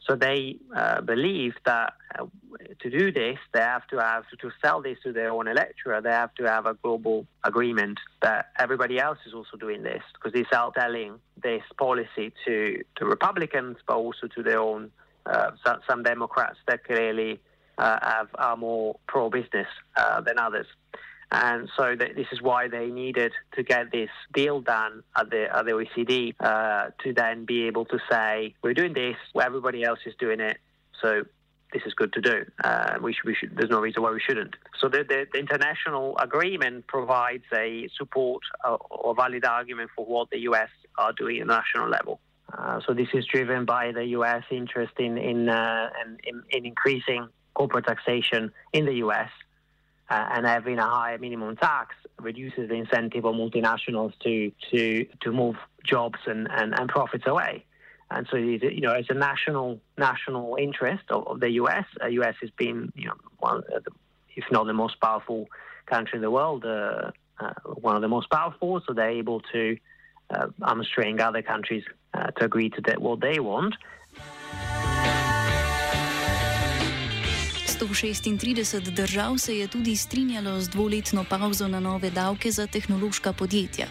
So 0.06 0.15
they 0.15 0.58
uh, 0.75 1.01
believe 1.01 1.53
that 1.65 1.94
uh, 2.18 2.25
to 2.82 2.89
do 2.89 3.12
this, 3.12 3.38
they 3.53 3.60
have 3.60 3.86
to 3.88 3.98
have 4.00 4.24
to 4.41 4.51
sell 4.62 4.82
this 4.82 4.98
to 5.03 5.13
their 5.13 5.32
own 5.32 5.48
electorate. 5.48 6.03
They 6.03 6.10
have 6.10 6.34
to 6.36 6.46
have 6.50 6.65
a 6.65 6.74
global 6.74 7.27
agreement 7.44 8.00
that 8.22 8.48
everybody 8.58 9.00
else 9.00 9.20
is 9.25 9.34
also 9.34 9.56
doing 9.58 9.84
this 9.84 10.01
because 10.13 10.34
they're 10.34 10.63
selling 10.75 11.20
this 11.41 11.63
policy 11.77 12.34
to 12.46 12.84
to 12.98 13.06
Republicans, 13.06 13.77
but 13.88 13.96
also 13.96 14.27
to 14.36 14.44
their 14.44 14.60
own 14.60 14.91
uh, 15.25 15.51
some, 15.65 15.79
some, 15.88 16.03
Democrats 16.03 16.58
that 16.68 16.84
clearly 16.84 17.39
have 17.79 18.27
are 18.36 18.57
more 18.57 19.00
pro-business 19.07 19.67
uh, 19.95 20.21
than 20.21 20.38
others. 20.38 20.67
And 21.31 21.69
so 21.77 21.95
th- 21.95 22.15
this 22.15 22.25
is 22.31 22.41
why 22.41 22.67
they 22.67 22.88
needed 22.88 23.33
to 23.53 23.63
get 23.63 23.91
this 23.91 24.09
deal 24.33 24.62
done 24.62 25.03
at 25.15 25.29
the, 25.29 25.55
at 25.55 25.65
the 25.65 25.71
OECD 25.71 26.36
uh, 26.39 26.89
to 27.03 27.13
then 27.13 27.45
be 27.45 27.67
able 27.67 27.86
to 27.86 28.00
say, 28.09 28.55
we're 28.63 28.74
doing 28.74 28.93
this, 28.93 29.15
where 29.33 29.45
everybody 29.45 29.83
else 29.83 30.00
is 30.05 30.15
doing 30.19 30.39
it. 30.39 30.57
So 31.01 31.24
this 31.71 31.83
is 31.86 31.93
good 31.93 32.13
to 32.13 32.21
do. 32.21 32.45
Uh, 32.63 32.98
we 33.01 33.13
should, 33.13 33.25
we 33.25 33.36
should, 33.36 33.55
there's 33.55 33.69
no 33.69 33.79
reason 33.79 34.01
why 34.01 34.12
we 34.12 34.19
shouldn't. 34.19 34.55
So 34.79 34.89
the, 34.89 35.03
the, 35.07 35.27
the 35.31 35.39
international 35.39 36.17
agreement 36.17 36.88
provides 36.88 37.43
a 37.53 37.88
support 37.95 38.41
uh, 38.65 38.77
or 38.89 39.13
valid 39.13 39.45
argument 39.45 39.91
for 39.95 40.05
what 40.05 40.31
the 40.31 40.39
US 40.39 40.69
are 40.98 41.13
doing 41.13 41.41
at 41.41 41.48
national 41.48 41.89
level. 41.89 42.19
Uh, 42.51 42.79
so 42.88 42.95
this 42.95 43.09
is 43.13 43.25
driven 43.27 43.65
by 43.65 43.91
the 43.91 44.05
U.S. 44.05 44.43
interest 44.50 44.93
in 44.98 45.19
in, 45.19 45.50
uh, 45.50 45.89
in, 46.25 46.41
in 46.50 46.65
increasing 46.65 47.27
corporate 47.59 47.85
taxation 47.85 48.51
in 48.73 48.83
the 48.85 48.95
U.S 49.05 49.29
uh, 50.09 50.27
and 50.31 50.45
having 50.45 50.79
a 50.79 50.87
higher 50.87 51.17
minimum 51.17 51.55
tax 51.55 51.95
reduces 52.19 52.69
the 52.69 52.75
incentive 52.75 53.25
of 53.25 53.35
multinationals 53.35 54.13
to 54.23 54.51
to 54.71 55.05
to 55.21 55.31
move 55.31 55.55
jobs 55.85 56.19
and, 56.25 56.47
and, 56.51 56.77
and 56.77 56.89
profits 56.89 57.25
away. 57.25 57.65
And 58.11 58.27
so, 58.29 58.37
you 58.37 58.81
know, 58.81 58.93
it's 58.93 59.09
a 59.11 59.13
national 59.13 59.79
national 59.97 60.57
interest 60.59 61.03
of, 61.09 61.27
of 61.27 61.39
the 61.39 61.51
U.S. 61.51 61.85
Uh, 62.03 62.07
U.S. 62.07 62.35
has 62.41 62.49
been, 62.51 62.91
you 62.95 63.07
know, 63.07 63.13
one 63.37 63.61
the, 63.69 63.91
if 64.35 64.45
not 64.51 64.65
the 64.65 64.73
most 64.73 64.99
powerful 64.99 65.47
country 65.85 66.17
in 66.17 66.21
the 66.21 66.31
world, 66.31 66.65
uh, 66.65 67.11
uh, 67.39 67.53
one 67.65 67.95
of 67.95 68.01
the 68.01 68.07
most 68.07 68.29
powerful. 68.31 68.81
So 68.87 68.93
they're 68.93 69.11
able 69.11 69.41
to 69.53 69.77
uh, 70.31 70.47
hamstring 70.63 71.21
other 71.21 71.43
countries 71.43 71.83
uh, 72.15 72.31
to 72.31 72.45
agree 72.45 72.69
to 72.71 72.95
what 72.97 73.21
they 73.21 73.39
want. 73.39 73.75
136 77.79 78.91
držav 78.91 79.38
se 79.38 79.57
je 79.57 79.67
tudi 79.67 79.95
strinjalo 79.95 80.62
z 80.62 80.69
dvoletno 80.69 81.24
pauzo 81.29 81.67
na 81.67 81.79
nove 81.79 82.09
davke 82.09 82.51
za 82.51 82.67
tehnološka 82.67 83.33
podjetja. 83.33 83.88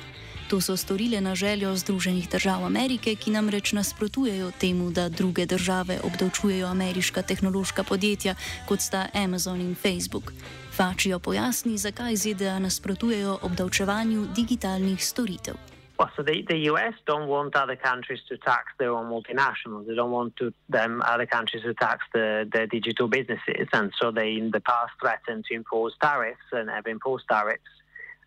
To 0.49 0.61
so 0.61 0.76
storile 0.76 1.21
na 1.21 1.35
željo 1.35 1.76
Združenih 1.76 2.28
držav 2.28 2.64
Amerike, 2.64 3.14
ki 3.14 3.30
namreč 3.30 3.73
nasprotujejo 3.73 4.50
temu, 4.61 4.90
da 4.90 5.09
druge 5.09 5.47
države 5.47 6.00
obdavčujejo 6.04 6.66
ameriška 6.66 7.23
tehnološka 7.23 7.85
podjetja, 7.85 8.35
kot 8.68 8.80
sta 8.80 9.07
Amazon 9.14 9.61
in 9.61 9.75
Facebook. 9.75 10.33
Fačijo 10.76 11.18
pojasni, 11.18 11.78
zakaj 11.78 12.16
ZDA 12.16 12.59
nasprotujejo 12.59 13.38
obdavčevanju 13.42 14.26
digitalnih 14.37 15.04
storitev. 15.04 15.54
Well, 15.99 16.11
so 16.17 16.23
the, 16.23 16.43
the 16.49 16.59
US 16.73 16.95
don't 17.07 17.28
want 17.28 17.57
other 17.57 17.75
countries 17.75 18.21
to 18.28 18.38
tax 18.38 18.67
their 18.78 18.93
own 18.93 19.11
multinationals. 19.11 19.88
They 19.88 19.97
don't 19.97 20.12
want 20.12 20.37
to, 20.37 20.52
them 20.69 21.02
other 21.05 21.26
countries 21.26 21.64
to 21.64 21.75
tax 21.75 22.05
the, 22.14 22.49
the 22.52 22.69
digital 22.69 23.09
businesses, 23.09 23.67
and 23.73 23.93
so 24.00 24.12
they 24.12 24.37
in 24.37 24.52
the 24.52 24.61
past 24.61 24.93
threatened 25.00 25.47
to 25.47 25.55
impose 25.55 25.95
tariffs 26.00 26.38
and 26.52 26.71
have 26.71 26.87
imposed 26.87 27.25
tariffs. 27.28 27.62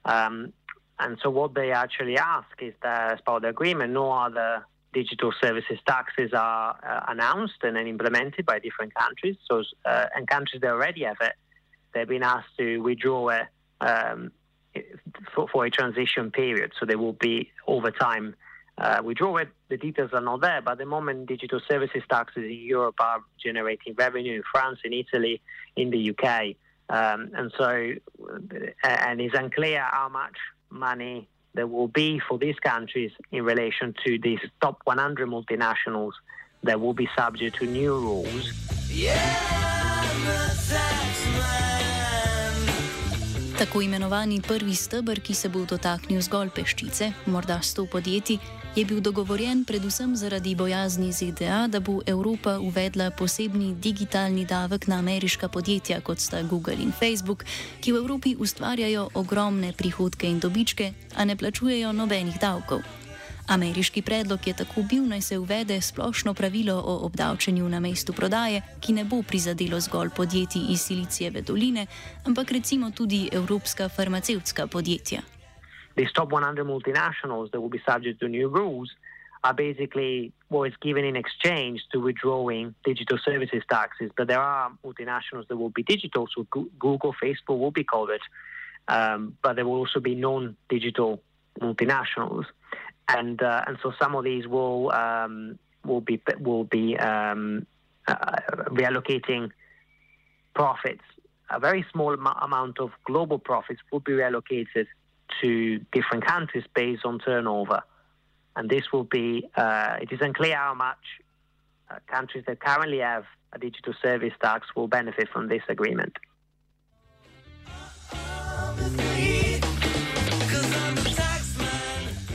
Um, 0.04 0.52
and 1.00 1.18
so 1.24 1.30
what 1.30 1.54
they 1.54 1.72
actually 1.72 2.18
ask 2.18 2.62
is 2.62 2.74
that 2.84 3.14
as 3.14 3.22
part 3.22 3.38
of 3.38 3.42
the 3.44 3.50
agreement, 3.50 3.94
no 3.94 4.12
other 4.12 4.66
digital 4.94 5.32
services 5.42 5.80
taxes 5.88 6.32
are 6.34 6.78
uh, 6.86 7.06
announced 7.08 7.64
and 7.64 7.78
then 7.78 7.88
implemented 7.88 8.46
by 8.46 8.60
different 8.60 8.94
countries. 8.94 9.38
So 9.50 9.64
uh, 9.86 10.08
and 10.14 10.28
countries 10.28 10.62
that 10.62 10.72
already 10.72 11.04
have 11.06 11.18
it, 11.22 11.34
they've 11.94 12.08
been 12.08 12.24
asked 12.24 12.58
to 12.58 12.80
withdraw 12.80 13.30
it. 13.30 13.48
Um, 13.80 14.32
for, 15.34 15.48
for, 15.48 15.66
a 15.66 15.70
transition 15.70 16.32
period. 16.32 16.72
So 16.80 16.86
there 16.86 16.98
will 16.98 17.14
be 17.14 17.52
over 17.68 17.92
time 17.92 18.36
uh, 18.78 19.02
withdrawal. 19.04 19.46
The 19.70 19.78
details 19.78 20.12
are 20.14 20.22
not 20.22 20.42
there, 20.42 20.62
but 20.62 20.74
at 20.74 20.78
the 20.80 20.86
moment, 20.86 21.28
digital 21.28 21.62
services 21.70 22.04
taxes 22.10 22.44
in 22.44 22.60
Europe 22.64 22.96
are 23.00 23.24
generating 23.44 23.94
revenue 23.96 24.36
in 24.36 24.44
France, 24.52 24.80
in 24.84 24.94
Italy, 24.94 25.42
in 25.76 25.92
the 25.92 26.10
UK, 26.12 26.56
um, 26.90 27.32
and 27.34 27.52
so 27.58 27.94
and 28.84 29.22
it's 29.22 29.36
unclear 29.38 29.88
how 29.92 30.10
much 30.10 30.36
money 30.70 31.28
there 31.54 31.68
will 31.68 31.88
be 31.88 32.20
for 32.28 32.38
these 32.38 32.56
countries 32.60 33.12
in 33.32 33.44
relation 33.44 33.94
to 34.06 34.18
these 34.20 34.40
top 34.62 34.82
100 34.86 35.28
multinationals 35.28 36.14
that 36.64 36.80
will 36.80 36.94
be 36.94 37.10
subject 37.16 37.58
to 37.58 37.66
new 37.66 37.94
rules. 37.94 38.52
Tako 43.62 43.82
imenovani 43.82 44.42
prvi 44.42 44.76
stebr, 44.76 45.20
ki 45.20 45.34
se 45.34 45.50
bo 45.50 45.60
dotaknil 45.70 46.22
zgolj 46.26 46.50
peščice, 46.50 47.12
morda 47.30 47.60
sto 47.62 47.84
podjetij, 47.86 48.40
je 48.76 48.86
bil 48.90 49.04
dogovorjen 49.06 49.62
predvsem 49.70 50.16
zaradi 50.18 50.56
bojazni 50.56 51.12
ZDA, 51.14 51.68
da 51.68 51.80
bo 51.80 52.00
Evropa 52.06 52.56
uvedla 52.60 53.12
posebni 53.12 53.76
digitalni 53.76 54.48
davek 54.50 54.88
na 54.88 54.98
ameriška 54.98 55.48
podjetja, 55.48 56.00
kot 56.02 56.20
sta 56.20 56.42
Google 56.42 56.82
in 56.82 56.90
Facebook, 56.92 57.46
ki 57.82 57.94
v 57.94 58.02
Evropi 58.02 58.34
ustvarjajo 58.40 59.10
ogromne 59.14 59.74
prihodke 59.78 60.26
in 60.26 60.40
dobičke, 60.40 60.94
a 61.16 61.26
ne 61.26 61.38
plačujejo 61.38 61.94
nobenih 61.94 62.42
davkov. 62.42 62.82
Ameriški 63.52 64.02
predlog 64.02 64.48
je 64.48 64.54
tako 64.56 64.82
bil, 64.90 65.04
naj 65.08 65.22
se 65.22 65.38
uvede 65.38 65.82
splošno 65.82 66.34
pravilo 66.34 66.76
o 66.86 66.94
obdavčenju 67.06 67.70
na 67.70 67.80
mestu 67.80 68.14
prodaje, 68.14 68.62
ki 68.80 68.94
ne 68.94 69.04
bo 69.04 69.18
prizadelo 69.28 69.80
zgolj 69.80 70.10
podjetij 70.16 70.62
iz 70.70 70.82
Silicijeve 70.82 71.42
doline, 71.42 71.86
ampak 72.26 72.52
recimo 72.52 72.92
tudi 72.92 73.30
evropska 73.32 73.90
farmacevtska 73.90 74.68
podjetja. 74.68 75.22
These 75.96 76.14
top 76.14 76.30
100 76.32 76.64
multinationals 76.64 77.52
that 77.52 77.60
will 77.62 77.74
be 77.78 77.84
subject 77.92 78.20
to 78.20 78.28
new 78.28 78.48
rules 78.48 78.90
are 79.44 79.54
basically 79.54 80.32
what 80.50 80.72
is 80.72 80.78
given 80.82 81.06
in 81.06 81.16
exchange 81.16 81.78
to 81.92 82.00
withdrawing 82.00 82.74
digital 82.86 83.18
services 83.18 83.64
taxes. 83.68 84.12
But 84.18 84.28
there 84.28 84.44
are 84.54 84.72
multinationals 84.86 85.48
that 85.48 85.58
will 85.58 85.74
be 85.80 85.84
digital, 85.84 86.28
so 86.36 86.48
Google, 86.80 87.14
Facebook 87.24 87.60
will 87.60 87.76
be 87.82 87.84
covered, 87.84 88.24
um, 88.88 89.36
but 89.44 89.56
there 89.56 89.66
will 89.66 89.80
also 89.84 90.00
be 90.00 90.16
non 90.16 90.56
digital 90.70 91.22
multinationals. 91.60 92.46
And 93.16 93.42
uh, 93.42 93.64
and 93.68 93.78
so 93.82 93.94
some 94.00 94.16
of 94.16 94.24
these 94.24 94.48
will 94.48 94.92
um, 94.92 95.58
will 95.86 96.02
be 96.02 96.22
will 96.40 96.64
be 96.64 96.98
um, 96.98 97.66
uh, 98.08 98.36
reallocating 98.68 99.52
profits. 100.54 101.04
A 101.50 101.60
very 101.60 101.86
small 101.92 102.14
amount 102.14 102.80
of 102.80 102.92
global 103.06 103.38
profits 103.38 103.82
will 103.92 104.00
be 104.00 104.14
reallocated 104.14 104.88
to 105.42 105.80
different 105.92 106.26
countries 106.26 106.64
based 106.74 107.06
on 107.06 107.20
turnover, 107.20 107.82
and 108.56 108.70
this 108.70 108.92
will 108.92 109.04
be. 109.04 109.50
Uh, 109.56 109.98
it 110.02 110.12
is 110.12 110.20
unclear 110.22 110.56
how 110.56 110.74
much 110.74 111.04
uh, 111.90 111.96
countries 112.08 112.44
that 112.48 112.60
currently 112.60 113.00
have 113.00 113.26
a 113.54 113.60
digital 113.60 113.94
service 114.02 114.34
tax 114.42 114.68
will 114.76 114.88
benefit 114.88 115.28
from 115.30 115.48
this 115.50 115.64
agreement. 115.68 116.14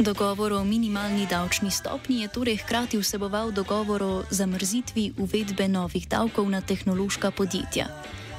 Dogovor 0.01 0.53
o 0.53 0.65
minimalni 0.65 1.27
davčni 1.31 1.71
stopnji 1.71 2.21
je 2.21 2.29
torej 2.29 2.57
hkrati 2.57 2.99
vseboval 2.99 3.51
dogovor 3.51 4.03
o 4.03 4.23
zamrzitvi 4.31 5.13
uvedbe 5.19 5.69
novih 5.69 6.09
davkov 6.09 6.51
na 6.51 6.61
tehnološka 6.61 7.31
podjetja. 7.31 7.87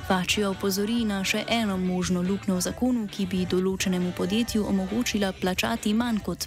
Vačijo 0.10 0.52
opozori 0.52 1.02
na 1.06 1.24
še 1.24 1.42
eno 1.50 1.78
možno 1.78 2.22
luknjo 2.22 2.56
v 2.56 2.62
zakonu, 2.62 3.08
ki 3.10 3.26
bi 3.26 3.48
določenemu 3.50 4.14
podjetju 4.14 4.68
omogočila 4.70 5.34
plačati 5.42 5.94
manj 5.98 6.22
kot 6.30 6.46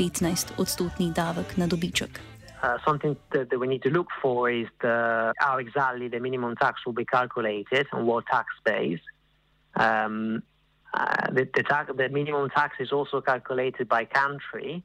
15 0.00 0.56
odstotni 0.56 1.12
davek 1.12 1.56
na 1.60 1.66
dobiček. 1.66 2.20
Uh, 2.62 2.80
something 2.88 3.16
that, 3.30 3.50
that 3.50 3.60
we 3.60 3.68
need 3.68 3.82
to 3.82 3.90
look 3.90 4.08
for 4.22 4.48
is 4.50 4.68
the, 4.80 5.32
how 5.38 5.58
exactly 5.58 6.08
the 6.08 6.20
minimum 6.20 6.56
tax 6.56 6.86
will 6.86 6.96
be 6.96 7.04
calculated 7.04 7.86
and 7.92 8.06
what 8.08 8.24
tax 8.26 8.48
base. 8.64 9.04
Um, 9.76 10.42
Uh, 10.94 11.30
the, 11.30 11.48
the, 11.54 11.94
the, 11.94 12.08
minimum 12.08 12.48
tax 12.50 12.76
is 12.80 12.92
also 12.92 13.20
calculated 13.20 13.88
by 13.88 14.04
country, 14.04 14.82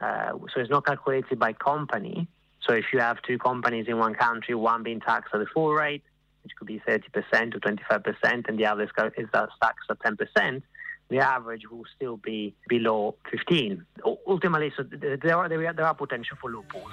uh, 0.00 0.32
so 0.52 0.60
it's 0.60 0.70
not 0.70 0.84
calculated 0.84 1.38
by 1.38 1.52
company. 1.52 2.28
So 2.66 2.74
if 2.74 2.86
you 2.92 3.00
have 3.00 3.22
two 3.22 3.38
companies 3.38 3.86
in 3.88 3.98
one 3.98 4.14
country, 4.14 4.54
one 4.54 4.82
being 4.82 5.00
taxed 5.00 5.34
at 5.34 5.38
the 5.38 5.46
full 5.46 5.72
rate, 5.72 6.02
which 6.42 6.52
could 6.56 6.66
be 6.66 6.80
30% 6.86 7.54
or 7.54 7.60
25%, 7.60 8.48
and 8.48 8.58
the 8.58 8.66
other 8.66 8.84
is 8.84 8.90
taxed 9.32 9.90
at 9.90 9.98
10%, 9.98 10.62
the 11.08 11.18
average 11.18 11.62
will 11.70 11.84
still 11.96 12.16
be 12.18 12.54
below 12.68 13.16
15. 13.30 13.84
Ultimately, 14.26 14.72
so 14.76 14.84
there 14.84 15.36
are, 15.36 15.48
there 15.48 15.84
are 15.84 15.94
potential 15.94 16.36
for 16.40 16.50
loopholes. 16.50 16.92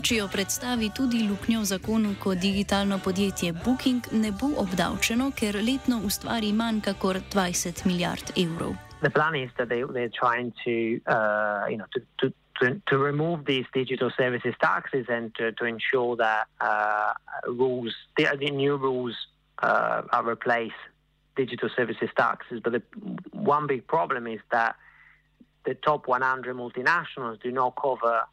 Fačijo 0.00 0.28
predstavi 0.32 0.88
tudi 0.96 1.18
luknjo 1.28 1.60
v 1.60 1.64
zakonu, 1.64 2.14
ko 2.22 2.32
digitalno 2.34 2.96
podjetje 3.04 3.52
Booking 3.52 4.02
ne 4.12 4.30
bo 4.32 4.48
obdavčeno, 4.62 5.26
ker 5.36 5.58
letno 5.60 5.98
ustvari 6.08 6.52
manj 6.56 6.78
kakor 6.86 7.18
20 7.34 7.84
milijard 7.84 8.32
evrov. 8.32 8.72
The 9.02 9.10
plan 9.10 9.36
is 9.36 9.50
that 9.58 9.68
they, 9.68 9.84
they're 9.92 10.16
trying 10.22 10.56
to, 10.64 10.76
uh, 11.04 11.68
you 11.68 11.76
know, 11.76 11.84
to, 11.92 12.00
to, 12.20 12.32
to, 12.60 12.80
to 12.88 12.96
remove 12.96 13.44
these 13.44 13.66
digital 13.74 14.10
services 14.16 14.54
taxes 14.62 15.04
and 15.10 15.34
to, 15.34 15.52
to 15.52 15.64
ensure 15.66 16.16
that 16.16 16.48
uh, 16.62 17.12
rules, 17.52 17.92
the, 18.16 18.24
the 18.40 18.50
new 18.50 18.76
rules 18.78 19.16
uh, 19.62 20.00
are 20.16 20.24
replace 20.24 20.78
digital 21.36 21.68
services 21.76 22.08
taxes. 22.16 22.60
But 22.64 22.72
the 22.72 22.82
one 23.32 23.66
big 23.66 23.86
problem 23.86 24.26
is 24.26 24.40
that 24.50 24.76
the 25.66 25.74
top 25.74 26.08
100 26.08 26.56
multinationals 26.56 27.42
do 27.42 27.52
not 27.52 27.76
cover 27.76 28.24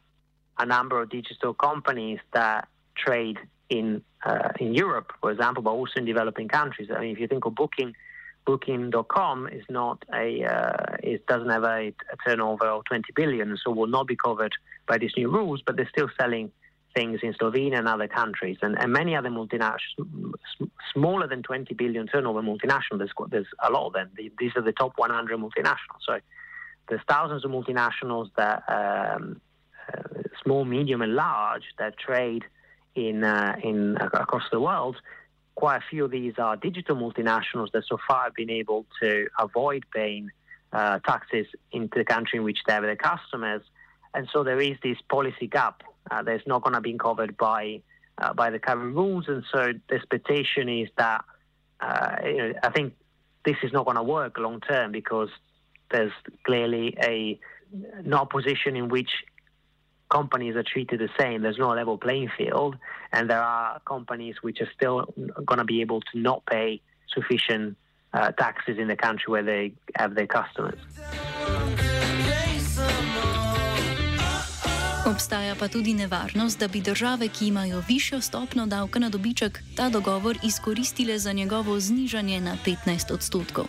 a 0.58 0.66
number 0.66 1.00
of 1.00 1.10
digital 1.10 1.54
companies 1.54 2.18
that 2.32 2.68
trade 2.96 3.38
in 3.68 4.02
uh, 4.24 4.50
in 4.58 4.74
Europe, 4.74 5.12
for 5.20 5.30
example, 5.30 5.62
but 5.62 5.70
also 5.70 5.92
in 5.96 6.04
developing 6.04 6.48
countries. 6.48 6.88
I 6.94 7.00
mean, 7.00 7.12
if 7.12 7.20
you 7.20 7.28
think 7.28 7.44
of 7.44 7.54
Booking, 7.54 7.94
Booking.com 8.44 9.48
is 9.48 9.64
not 9.68 10.04
a 10.12 10.44
uh, 10.44 10.96
it 11.02 11.26
doesn't 11.26 11.50
have 11.50 11.64
a, 11.64 11.92
a, 12.12 12.16
turnover 12.26 12.66
of 12.66 12.84
20 12.86 13.12
billion, 13.14 13.56
so 13.62 13.70
will 13.70 13.86
not 13.86 14.06
be 14.06 14.16
covered 14.16 14.52
by 14.86 14.98
these 14.98 15.12
new 15.16 15.30
rules. 15.30 15.62
But 15.64 15.76
they're 15.76 15.88
still 15.90 16.10
selling 16.18 16.50
things 16.94 17.20
in 17.22 17.34
Slovenia 17.34 17.78
and 17.78 17.86
other 17.86 18.08
countries, 18.08 18.56
and, 18.62 18.76
and 18.80 18.92
many 18.92 19.14
other 19.14 19.28
multinational, 19.28 20.32
smaller 20.92 21.28
than 21.28 21.42
20 21.42 21.74
billion 21.74 22.06
turnover 22.06 22.42
multinational. 22.42 22.98
There's, 22.98 23.12
there's 23.28 23.46
a 23.62 23.70
lot 23.70 23.88
of 23.88 23.92
them. 23.92 24.10
These 24.16 24.52
are 24.56 24.62
the 24.62 24.72
top 24.72 24.94
100 24.96 25.38
multinationals. 25.38 26.02
So 26.06 26.18
there's 26.88 27.02
thousands 27.06 27.44
of 27.44 27.50
multinationals 27.50 28.30
that 28.36 28.62
um, 28.68 29.40
small, 30.42 30.64
medium, 30.64 31.02
and 31.02 31.14
large 31.14 31.64
that 31.78 31.98
trade 31.98 32.44
in 32.94 33.24
uh, 33.24 33.56
in 33.62 33.96
across 33.96 34.44
the 34.50 34.60
world. 34.60 34.96
Quite 35.54 35.78
a 35.78 35.84
few 35.90 36.04
of 36.04 36.10
these 36.10 36.34
are 36.38 36.56
digital 36.56 36.96
multinationals 36.96 37.72
that 37.72 37.84
so 37.88 37.98
far 38.06 38.24
have 38.24 38.34
been 38.34 38.50
able 38.50 38.86
to 39.02 39.26
avoid 39.38 39.84
paying 39.92 40.30
uh, 40.72 41.00
taxes 41.00 41.46
into 41.72 41.98
the 41.98 42.04
country 42.04 42.38
in 42.38 42.44
which 42.44 42.58
they 42.66 42.72
have 42.72 42.84
their 42.84 42.96
customers, 42.96 43.62
and 44.14 44.28
so 44.32 44.44
there 44.44 44.60
is 44.60 44.76
this 44.82 44.98
policy 45.08 45.46
gap 45.46 45.82
uh, 46.10 46.22
that's 46.22 46.46
not 46.46 46.62
going 46.62 46.74
to 46.74 46.80
be 46.80 46.94
covered 46.94 47.36
by 47.36 47.80
uh, 48.18 48.32
by 48.32 48.50
the 48.50 48.58
current 48.58 48.94
rules, 48.94 49.24
and 49.28 49.44
so 49.52 49.72
the 49.88 49.94
expectation 49.94 50.68
is 50.68 50.88
that 50.96 51.24
uh, 51.80 52.16
you 52.24 52.36
know, 52.36 52.52
I 52.62 52.70
think 52.70 52.94
this 53.44 53.56
is 53.62 53.72
not 53.72 53.84
going 53.84 53.96
to 53.96 54.02
work 54.02 54.38
long 54.38 54.60
term 54.60 54.92
because 54.92 55.30
there's 55.90 56.12
clearly 56.44 56.96
a 57.02 57.38
not 58.04 58.30
position 58.30 58.76
in 58.76 58.88
which 58.88 59.10
companies 60.08 60.56
are 60.56 60.62
treated 60.62 61.00
the 61.00 61.10
same. 61.20 61.42
There's 61.42 61.58
no 61.58 61.70
level 61.74 61.98
playing 61.98 62.30
field, 62.36 62.76
and 63.12 63.28
there 63.30 63.42
are 63.42 63.80
companies 63.84 64.36
which 64.42 64.60
are 64.60 64.70
still 64.74 64.96
going 65.44 65.58
to 65.58 65.64
be 65.64 65.80
able 65.80 66.00
to 66.12 66.18
not 66.18 66.44
pay 66.46 66.80
sufficient 67.14 67.76
uh, 68.12 68.32
taxes 68.32 68.78
in 68.78 68.88
the 68.88 68.96
country 68.96 69.30
where 69.30 69.42
they 69.42 69.72
have 69.96 70.14
their 70.14 70.26
customers. 70.26 70.80
Obstaja 75.06 75.54
pa 75.54 75.68
tudi 75.68 75.94
nevarnost, 75.94 76.60
da 76.60 76.68
bi 76.68 76.80
države, 76.80 77.28
ki 77.28 77.48
imajo 77.48 77.82
višjo 77.88 78.20
stopno 78.20 78.66
davka 78.66 78.98
na 78.98 79.08
dobiček, 79.08 79.62
ta 79.76 79.88
dogovor 79.88 80.36
izkoristile 80.42 81.18
za 81.18 81.32
njegovo 81.32 81.80
znižanje 81.80 82.40
na 82.40 82.56
15 82.66 83.14
odstotkov. 83.14 83.64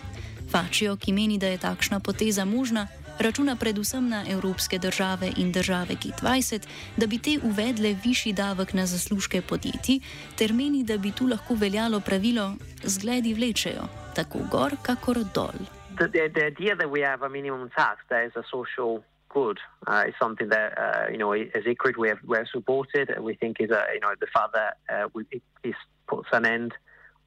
Fačijo, 0.51 0.95
ki 0.95 1.13
meni, 1.13 1.37
da 1.37 1.47
je 1.47 1.57
takšna 1.57 1.99
poteza 1.99 2.45
možna, 2.45 2.87
računa 3.19 3.55
predvsem 3.55 4.09
na 4.09 4.23
evropske 4.29 4.77
države 4.77 5.31
in 5.37 5.51
države 5.51 5.93
G20, 6.03 6.67
da 6.97 7.07
bi 7.07 7.17
te 7.17 7.39
uvedle 7.43 7.95
višji 8.03 8.33
davek 8.33 8.73
na 8.73 8.85
zaslužke 8.85 9.41
podjetij, 9.41 9.99
ter 10.37 10.53
meni, 10.53 10.83
da 10.83 10.97
bi 10.97 11.11
tu 11.11 11.27
lahko 11.27 11.53
veljalo 11.53 11.99
pravilo: 11.99 12.55
zgledi 12.83 13.33
vlečejo, 13.33 13.83
tako 14.15 14.39
gor, 14.51 14.71
kakor 14.81 15.17
dol. 15.35 15.59
The, 15.97 16.07
the, 16.07 16.29
the 16.29 16.45
idea 16.47 16.75
that 16.75 16.89
we 16.89 17.01
have 17.01 17.25
a 17.25 17.29
minimum 17.29 17.69
tax 17.69 17.95
that 18.09 18.23
is 18.27 18.35
a 18.35 18.43
social 18.51 19.03
good 19.29 19.59
uh, 19.87 20.03
is 20.07 20.15
something 20.19 20.49
that 20.49 20.69
uh, 20.77 21.11
you 21.11 21.17
know 21.17 21.31
as 21.33 21.63
ICRIT 21.65 21.97
we 21.97 22.07
have 22.07 22.21
we 22.27 22.37
have 22.37 22.47
supported. 22.47 23.05
We 23.19 23.33
think 23.35 23.57
is 23.59 23.71
a 23.71 23.83
you 23.93 23.99
know 23.99 24.13
the 24.19 24.27
fact 24.35 24.51
that 24.53 24.71
uh, 24.93 25.07
we, 25.13 25.25
it, 25.31 25.43
it 25.63 25.75
puts 26.07 26.29
an 26.31 26.45
end 26.45 26.71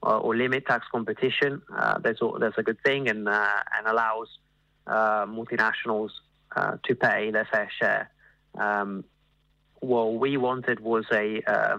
uh, 0.02 0.18
or 0.18 0.37
limit 0.37 0.66
tax 0.66 0.87
competition. 0.90 1.62
Uh, 1.76 1.98
that's 1.98 2.20
that's 2.40 2.59
a 2.59 2.62
good 2.62 2.81
thing 2.83 3.09
and 3.09 3.28
uh, 3.28 3.76
and 3.76 3.87
allows 3.87 4.28
uh, 4.86 5.26
multinationals 5.26 6.10
uh, 6.56 6.76
to 6.84 6.94
pay 6.94 7.30
their 7.30 7.48
fair 7.50 7.70
share. 7.80 8.10
Um, 8.58 9.04
what 9.80 10.14
we 10.14 10.36
wanted 10.36 10.80
was 10.80 11.04
a, 11.12 11.42
uh, 11.46 11.78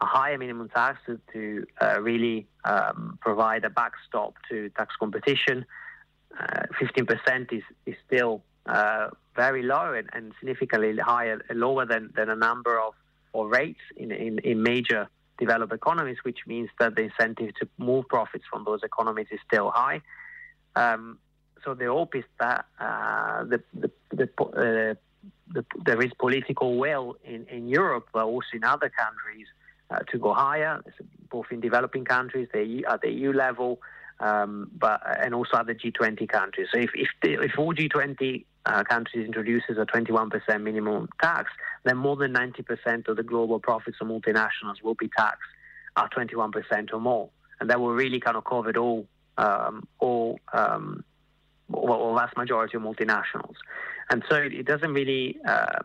a 0.00 0.06
higher 0.06 0.38
minimum 0.38 0.68
tax 0.68 0.98
to, 1.06 1.20
to 1.32 1.66
uh, 1.80 2.00
really 2.00 2.46
um, 2.64 3.18
provide 3.20 3.64
a 3.64 3.70
backstop 3.70 4.34
to 4.48 4.68
tax 4.70 4.94
competition. 4.98 5.64
15% 6.80 7.08
uh, 7.08 7.56
is, 7.56 7.62
is 7.86 7.94
still 8.06 8.42
very 9.34 9.62
low 9.62 9.92
and, 9.92 10.08
and, 10.12 10.32
significantly 10.38 10.96
higher, 10.98 11.40
lower 11.54 11.86
than, 11.86 12.12
than 12.16 12.28
a 12.28 12.36
number 12.36 12.78
of 12.78 12.94
or 13.32 13.48
rates 13.48 13.80
in, 13.96 14.10
in, 14.10 14.38
in 14.40 14.62
major 14.62 15.08
developed 15.38 15.72
economies, 15.72 16.16
which 16.22 16.38
means 16.46 16.70
that 16.80 16.94
the 16.96 17.02
incentive 17.02 17.54
to 17.56 17.68
move 17.78 18.08
profits 18.08 18.44
from 18.50 18.64
those 18.64 18.80
economies 18.82 19.26
is 19.30 19.38
still 19.46 19.70
high. 19.70 20.00
Um, 20.74 21.18
so 21.66 21.74
the 21.74 21.86
hope 21.86 22.14
is 22.14 22.24
that 22.38 22.64
uh, 22.78 23.42
the, 23.44 23.60
the, 23.74 23.90
the, 24.10 24.28
uh, 24.40 24.94
the, 25.52 25.64
there 25.84 26.00
is 26.00 26.12
political 26.18 26.78
will 26.78 27.16
in, 27.24 27.44
in 27.46 27.68
Europe, 27.68 28.06
but 28.12 28.24
also 28.24 28.46
in 28.54 28.62
other 28.62 28.88
countries, 28.88 29.46
uh, 29.90 29.98
to 30.10 30.18
go 30.18 30.32
higher, 30.32 30.82
both 31.30 31.46
in 31.50 31.60
developing 31.60 32.04
countries, 32.04 32.48
the, 32.52 32.84
at 32.88 33.00
the 33.02 33.10
EU 33.10 33.32
level, 33.32 33.80
um, 34.20 34.70
but 34.78 35.00
and 35.22 35.34
also 35.34 35.56
other 35.56 35.74
G20 35.74 36.28
countries. 36.28 36.68
So 36.72 36.78
if 36.80 36.90
if, 36.94 37.08
the, 37.22 37.34
if 37.34 37.58
all 37.58 37.74
G20 37.74 38.44
uh, 38.64 38.84
countries 38.84 39.26
introduces 39.26 39.76
a 39.78 39.86
21% 39.86 40.62
minimum 40.62 41.08
tax, 41.20 41.50
then 41.84 41.96
more 41.96 42.16
than 42.16 42.32
90% 42.32 43.08
of 43.08 43.16
the 43.16 43.22
global 43.22 43.60
profits 43.60 43.98
of 44.00 44.08
multinationals 44.08 44.82
will 44.82 44.94
be 44.94 45.10
taxed 45.16 45.50
at 45.96 46.10
21% 46.12 46.92
or 46.92 47.00
more, 47.00 47.28
and 47.60 47.70
that 47.70 47.80
will 47.80 47.92
really 47.92 48.20
kind 48.20 48.36
of 48.36 48.44
cover 48.44 48.72
all 48.76 49.06
um, 49.38 49.86
all 49.98 50.40
um, 50.52 51.04
well, 51.68 52.14
vast 52.14 52.36
majority 52.36 52.76
of 52.76 52.82
multinationals. 52.82 53.54
And 54.10 54.24
so 54.28 54.36
it 54.36 54.66
doesn't 54.66 54.92
really, 54.92 55.38
uh, 55.46 55.80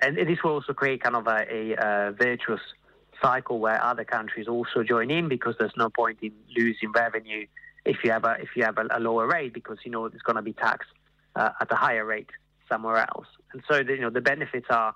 and 0.00 0.16
this 0.16 0.42
will 0.42 0.52
also 0.52 0.72
create 0.72 1.02
kind 1.02 1.16
of 1.16 1.26
a, 1.26 1.46
a, 1.50 1.72
a, 1.78 2.12
virtuous 2.12 2.60
cycle 3.22 3.58
where 3.58 3.82
other 3.82 4.04
countries 4.04 4.48
also 4.48 4.82
join 4.82 5.10
in 5.10 5.28
because 5.28 5.54
there's 5.58 5.76
no 5.76 5.88
point 5.88 6.18
in 6.22 6.32
losing 6.56 6.92
revenue 6.92 7.46
if 7.84 7.98
you 8.02 8.10
have 8.10 8.24
a 8.24 8.36
if 8.40 8.50
you 8.56 8.64
have 8.64 8.78
a, 8.78 8.86
a 8.90 9.00
lower 9.00 9.26
rate 9.26 9.52
because 9.52 9.78
you 9.84 9.90
know 9.90 10.04
it's 10.06 10.22
going 10.22 10.36
to 10.36 10.42
be 10.42 10.52
taxed 10.52 10.90
uh, 11.36 11.50
at 11.60 11.70
a 11.70 11.76
higher 11.76 12.04
rate 12.04 12.30
somewhere 12.68 12.98
else. 12.98 13.26
And 13.52 13.62
so 13.68 13.82
the, 13.82 13.94
you 13.94 14.00
know 14.00 14.10
the 14.10 14.20
benefits 14.20 14.66
are 14.70 14.94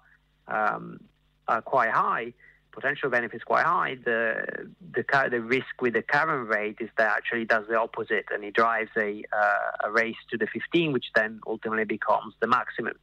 um, 0.48 1.00
are 1.46 1.62
quite 1.62 1.90
high 1.90 2.32
potential 2.80 3.10
benefits 3.10 3.44
quite 3.44 3.64
high, 3.64 3.96
the 4.04 4.68
the 4.96 5.04
the 5.30 5.40
risk 5.40 5.74
with 5.80 5.94
the 5.94 6.02
current 6.02 6.48
rate 6.48 6.76
is 6.80 6.90
that 6.96 7.10
actually 7.16 7.44
does 7.44 7.64
the 7.68 7.78
opposite 7.86 8.26
and 8.32 8.44
it 8.44 8.54
drives 8.54 8.90
a 8.96 9.24
uh, 9.32 9.86
a 9.88 9.90
race 9.90 10.20
to 10.30 10.36
the 10.38 10.46
15, 10.46 10.92
which 10.92 11.06
then 11.14 11.40
ultimately 11.46 11.84
becomes 11.84 12.34
the 12.40 12.46
maximum. 12.46 12.94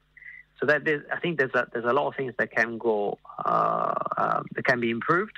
So 0.59 0.65
that 0.67 0.81
I 1.11 1.19
think 1.19 1.37
there's 1.37 1.53
a, 1.53 1.67
there's 1.73 1.85
a 1.85 1.93
lot 1.93 2.07
of 2.07 2.15
things 2.15 2.33
that 2.39 2.51
can 2.51 2.77
go 2.77 3.17
uh, 3.43 3.93
uh, 4.17 4.43
that 4.53 4.63
can 4.63 4.79
be 4.79 4.89
improved. 4.89 5.37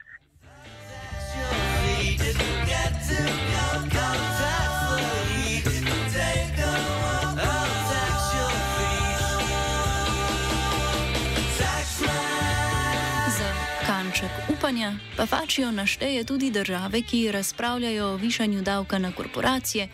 Upanja, 14.67 14.91
pa 15.17 15.25
Fačijo 15.25 15.71
našteje 15.71 16.23
tudi 16.23 16.51
države, 16.51 17.01
ki 17.01 17.31
razpravljajo 17.31 18.05
o 18.05 18.15
višanju 18.15 18.61
davka 18.61 18.97
na 18.99 19.11
korporacije 19.11 19.87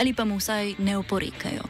ali 0.00 0.14
pa 0.14 0.24
mu 0.24 0.36
vsaj 0.36 0.74
ne 0.78 0.96
oporekajo. 0.96 1.62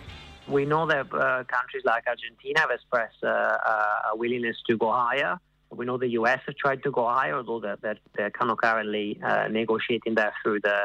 We 0.48 0.64
know 0.64 0.84
that 0.92 1.06
uh, 1.06 1.20
countries 1.56 1.84
like 1.92 2.04
Argentina 2.14 2.60
have 2.60 2.74
expressed 2.78 3.22
uh, 3.22 3.30
uh, 3.30 4.12
a 4.12 4.14
willingness 4.22 4.58
to 4.68 4.76
go 4.76 4.88
higher. 5.04 5.32
We 5.78 5.84
know 5.86 5.98
the 5.98 6.12
US 6.20 6.40
have 6.46 6.56
tried 6.64 6.80
to 6.86 6.90
go 6.90 7.04
higher, 7.18 7.34
although 7.40 7.60
they're, 7.64 7.80
they're, 7.84 8.00
they're 8.14 8.34
kind 8.40 8.50
of 8.52 8.56
currently 8.66 9.08
uh, 9.30 9.48
negotiating 9.60 10.14
that 10.20 10.32
through 10.42 10.60
the, 10.68 10.78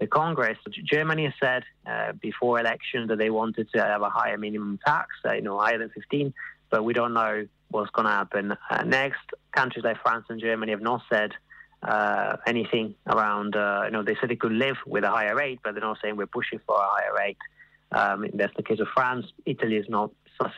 the 0.00 0.06
Congress. 0.06 0.58
Germany 0.94 1.24
has 1.24 1.36
said 1.44 1.62
uh, 1.92 2.12
before 2.28 2.60
election 2.60 3.00
that 3.08 3.18
they 3.18 3.30
wanted 3.30 3.66
to 3.74 3.78
have 3.82 4.02
a 4.02 4.10
higher 4.18 4.38
minimum 4.38 4.78
tax, 4.86 5.08
uh, 5.24 5.32
you 5.32 5.42
know, 5.42 5.58
higher 5.58 5.78
than 5.78 5.90
15, 5.90 6.32
but 6.70 6.84
we 6.84 6.92
don't 6.92 7.14
know 7.14 7.46
what's 7.70 7.90
going 7.90 8.06
to 8.06 8.12
happen 8.12 8.56
uh, 8.70 8.82
next. 8.84 9.24
Countries 9.52 9.84
like 9.84 10.00
France 10.02 10.26
and 10.28 10.40
Germany 10.40 10.72
have 10.72 10.82
not 10.82 11.02
said 11.10 11.32
uh, 11.82 12.36
anything 12.46 12.94
around, 13.06 13.56
uh, 13.56 13.82
you 13.84 13.90
know, 13.90 14.02
they 14.02 14.16
said 14.20 14.30
they 14.30 14.36
could 14.36 14.52
live 14.52 14.76
with 14.86 15.04
a 15.04 15.10
higher 15.10 15.34
rate, 15.34 15.60
but 15.62 15.72
they're 15.74 15.82
not 15.82 15.98
saying 16.02 16.16
we're 16.16 16.26
pushing 16.26 16.60
for 16.66 16.76
a 16.76 16.82
higher 16.82 17.14
rate. 17.14 17.38
Um, 17.92 18.26
that's 18.34 18.54
the 18.56 18.62
case 18.62 18.80
of 18.80 18.88
France. 18.94 19.26
Italy 19.44 19.76
has 19.76 19.88
not 19.88 20.10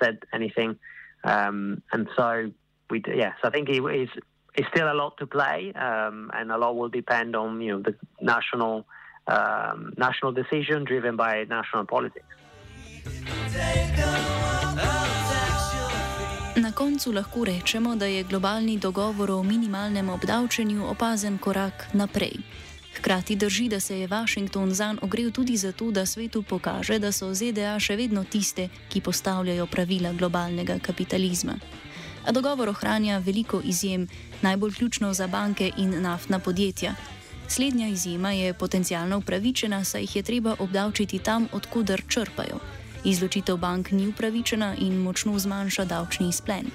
said 0.03 0.19
anything. 0.33 0.79
Um, 1.25 1.83
and 1.93 2.09
so, 2.17 2.51
we, 2.91 3.03
yes, 3.07 3.35
I 3.43 3.51
think 3.51 3.69
it 3.69 3.83
is 3.83 4.09
it's 4.55 4.69
still 4.69 4.91
a 4.93 4.95
lot 4.95 5.17
to 5.19 5.27
play, 5.27 5.73
um, 5.75 6.31
and 6.35 6.51
a 6.51 6.59
lot 6.59 6.75
will 6.75 6.89
depend 6.89 7.37
on, 7.37 7.61
you 7.61 7.73
know, 7.73 7.81
the 7.81 7.95
national, 8.21 8.87
um, 9.29 9.93
national 9.97 10.33
decision 10.33 10.85
driven 10.85 11.17
by 11.17 11.45
national 11.45 11.85
politics. 11.85 12.27
Koncu 16.79 17.13
lahko 17.13 17.45
rečemo, 17.45 17.97
da 17.97 18.07
je 18.07 18.23
globalni 18.23 18.79
dogovor 18.79 19.31
o 19.31 19.43
minimalnem 19.43 20.09
obdavčenju 20.09 20.87
opazen 20.87 21.39
korak 21.39 21.89
naprej. 21.93 22.37
Hkrati 22.97 23.37
drži, 23.37 23.69
da 23.69 23.81
se 23.81 24.01
je 24.01 24.07
Washington 24.07 24.75
zanj 24.75 24.99
ogrel 25.03 25.31
tudi 25.31 25.57
zato, 25.57 25.91
da 25.91 26.07
svetu 26.07 26.43
pokaže, 26.43 26.99
da 26.99 27.13
so 27.13 27.35
ZDA 27.35 27.75
še 27.81 27.97
vedno 27.97 28.25
tiste, 28.25 28.69
ki 28.89 29.01
postavljajo 29.01 29.67
pravila 29.67 30.13
globalnega 30.13 30.79
kapitalizma. 30.79 31.59
A 32.25 32.33
dogovor 32.33 32.69
ohranja 32.69 33.19
veliko 33.19 33.61
izjem, 33.65 34.07
najbolj 34.43 34.75
ključno 34.79 35.13
za 35.15 35.27
banke 35.27 35.73
in 35.77 36.03
naftna 36.03 36.39
podjetja. 36.39 36.95
Slednja 37.49 37.89
izjema 37.89 38.33
je 38.33 38.55
potencialno 38.55 39.19
upravičena, 39.19 39.85
saj 39.85 40.01
jih 40.01 40.17
je 40.17 40.23
treba 40.23 40.55
obdavčiti 40.59 41.19
tam, 41.19 41.49
odkuder 41.53 42.03
črpajo. 42.09 42.78
Izločitev 43.05 43.57
bank 43.57 43.91
ni 43.91 44.09
upravičena 44.09 44.75
in 44.79 44.99
močno 45.03 45.39
zmanjša 45.39 45.85
davčni 45.85 46.29
izplen. 46.29 46.71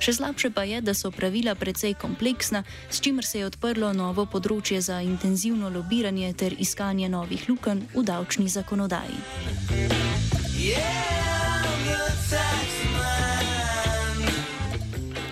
Še 0.00 0.14
slabše 0.16 0.48
pa 0.56 0.64
je, 0.64 0.80
da 0.80 0.94
so 0.96 1.10
pravila 1.12 1.52
precej 1.54 1.92
kompleksna, 1.94 2.64
s 2.90 3.00
čimer 3.04 3.24
se 3.24 3.38
je 3.38 3.46
odprlo 3.46 3.92
novo 3.92 4.24
področje 4.24 4.80
za 4.80 5.02
intenzivno 5.04 5.68
lobiranje 5.68 6.32
ter 6.32 6.56
iskanje 6.56 7.08
novih 7.12 7.44
lukenj 7.48 7.84
v 7.92 8.04
davčni 8.08 8.48
zakonodaji. 8.48 9.20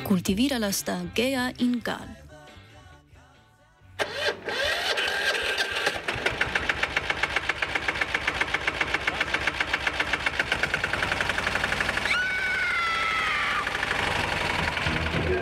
Kultivirala 0.05 0.73
sta 0.73 1.01
Geja 1.17 1.49
in 1.65 1.81
Gal. 1.81 2.28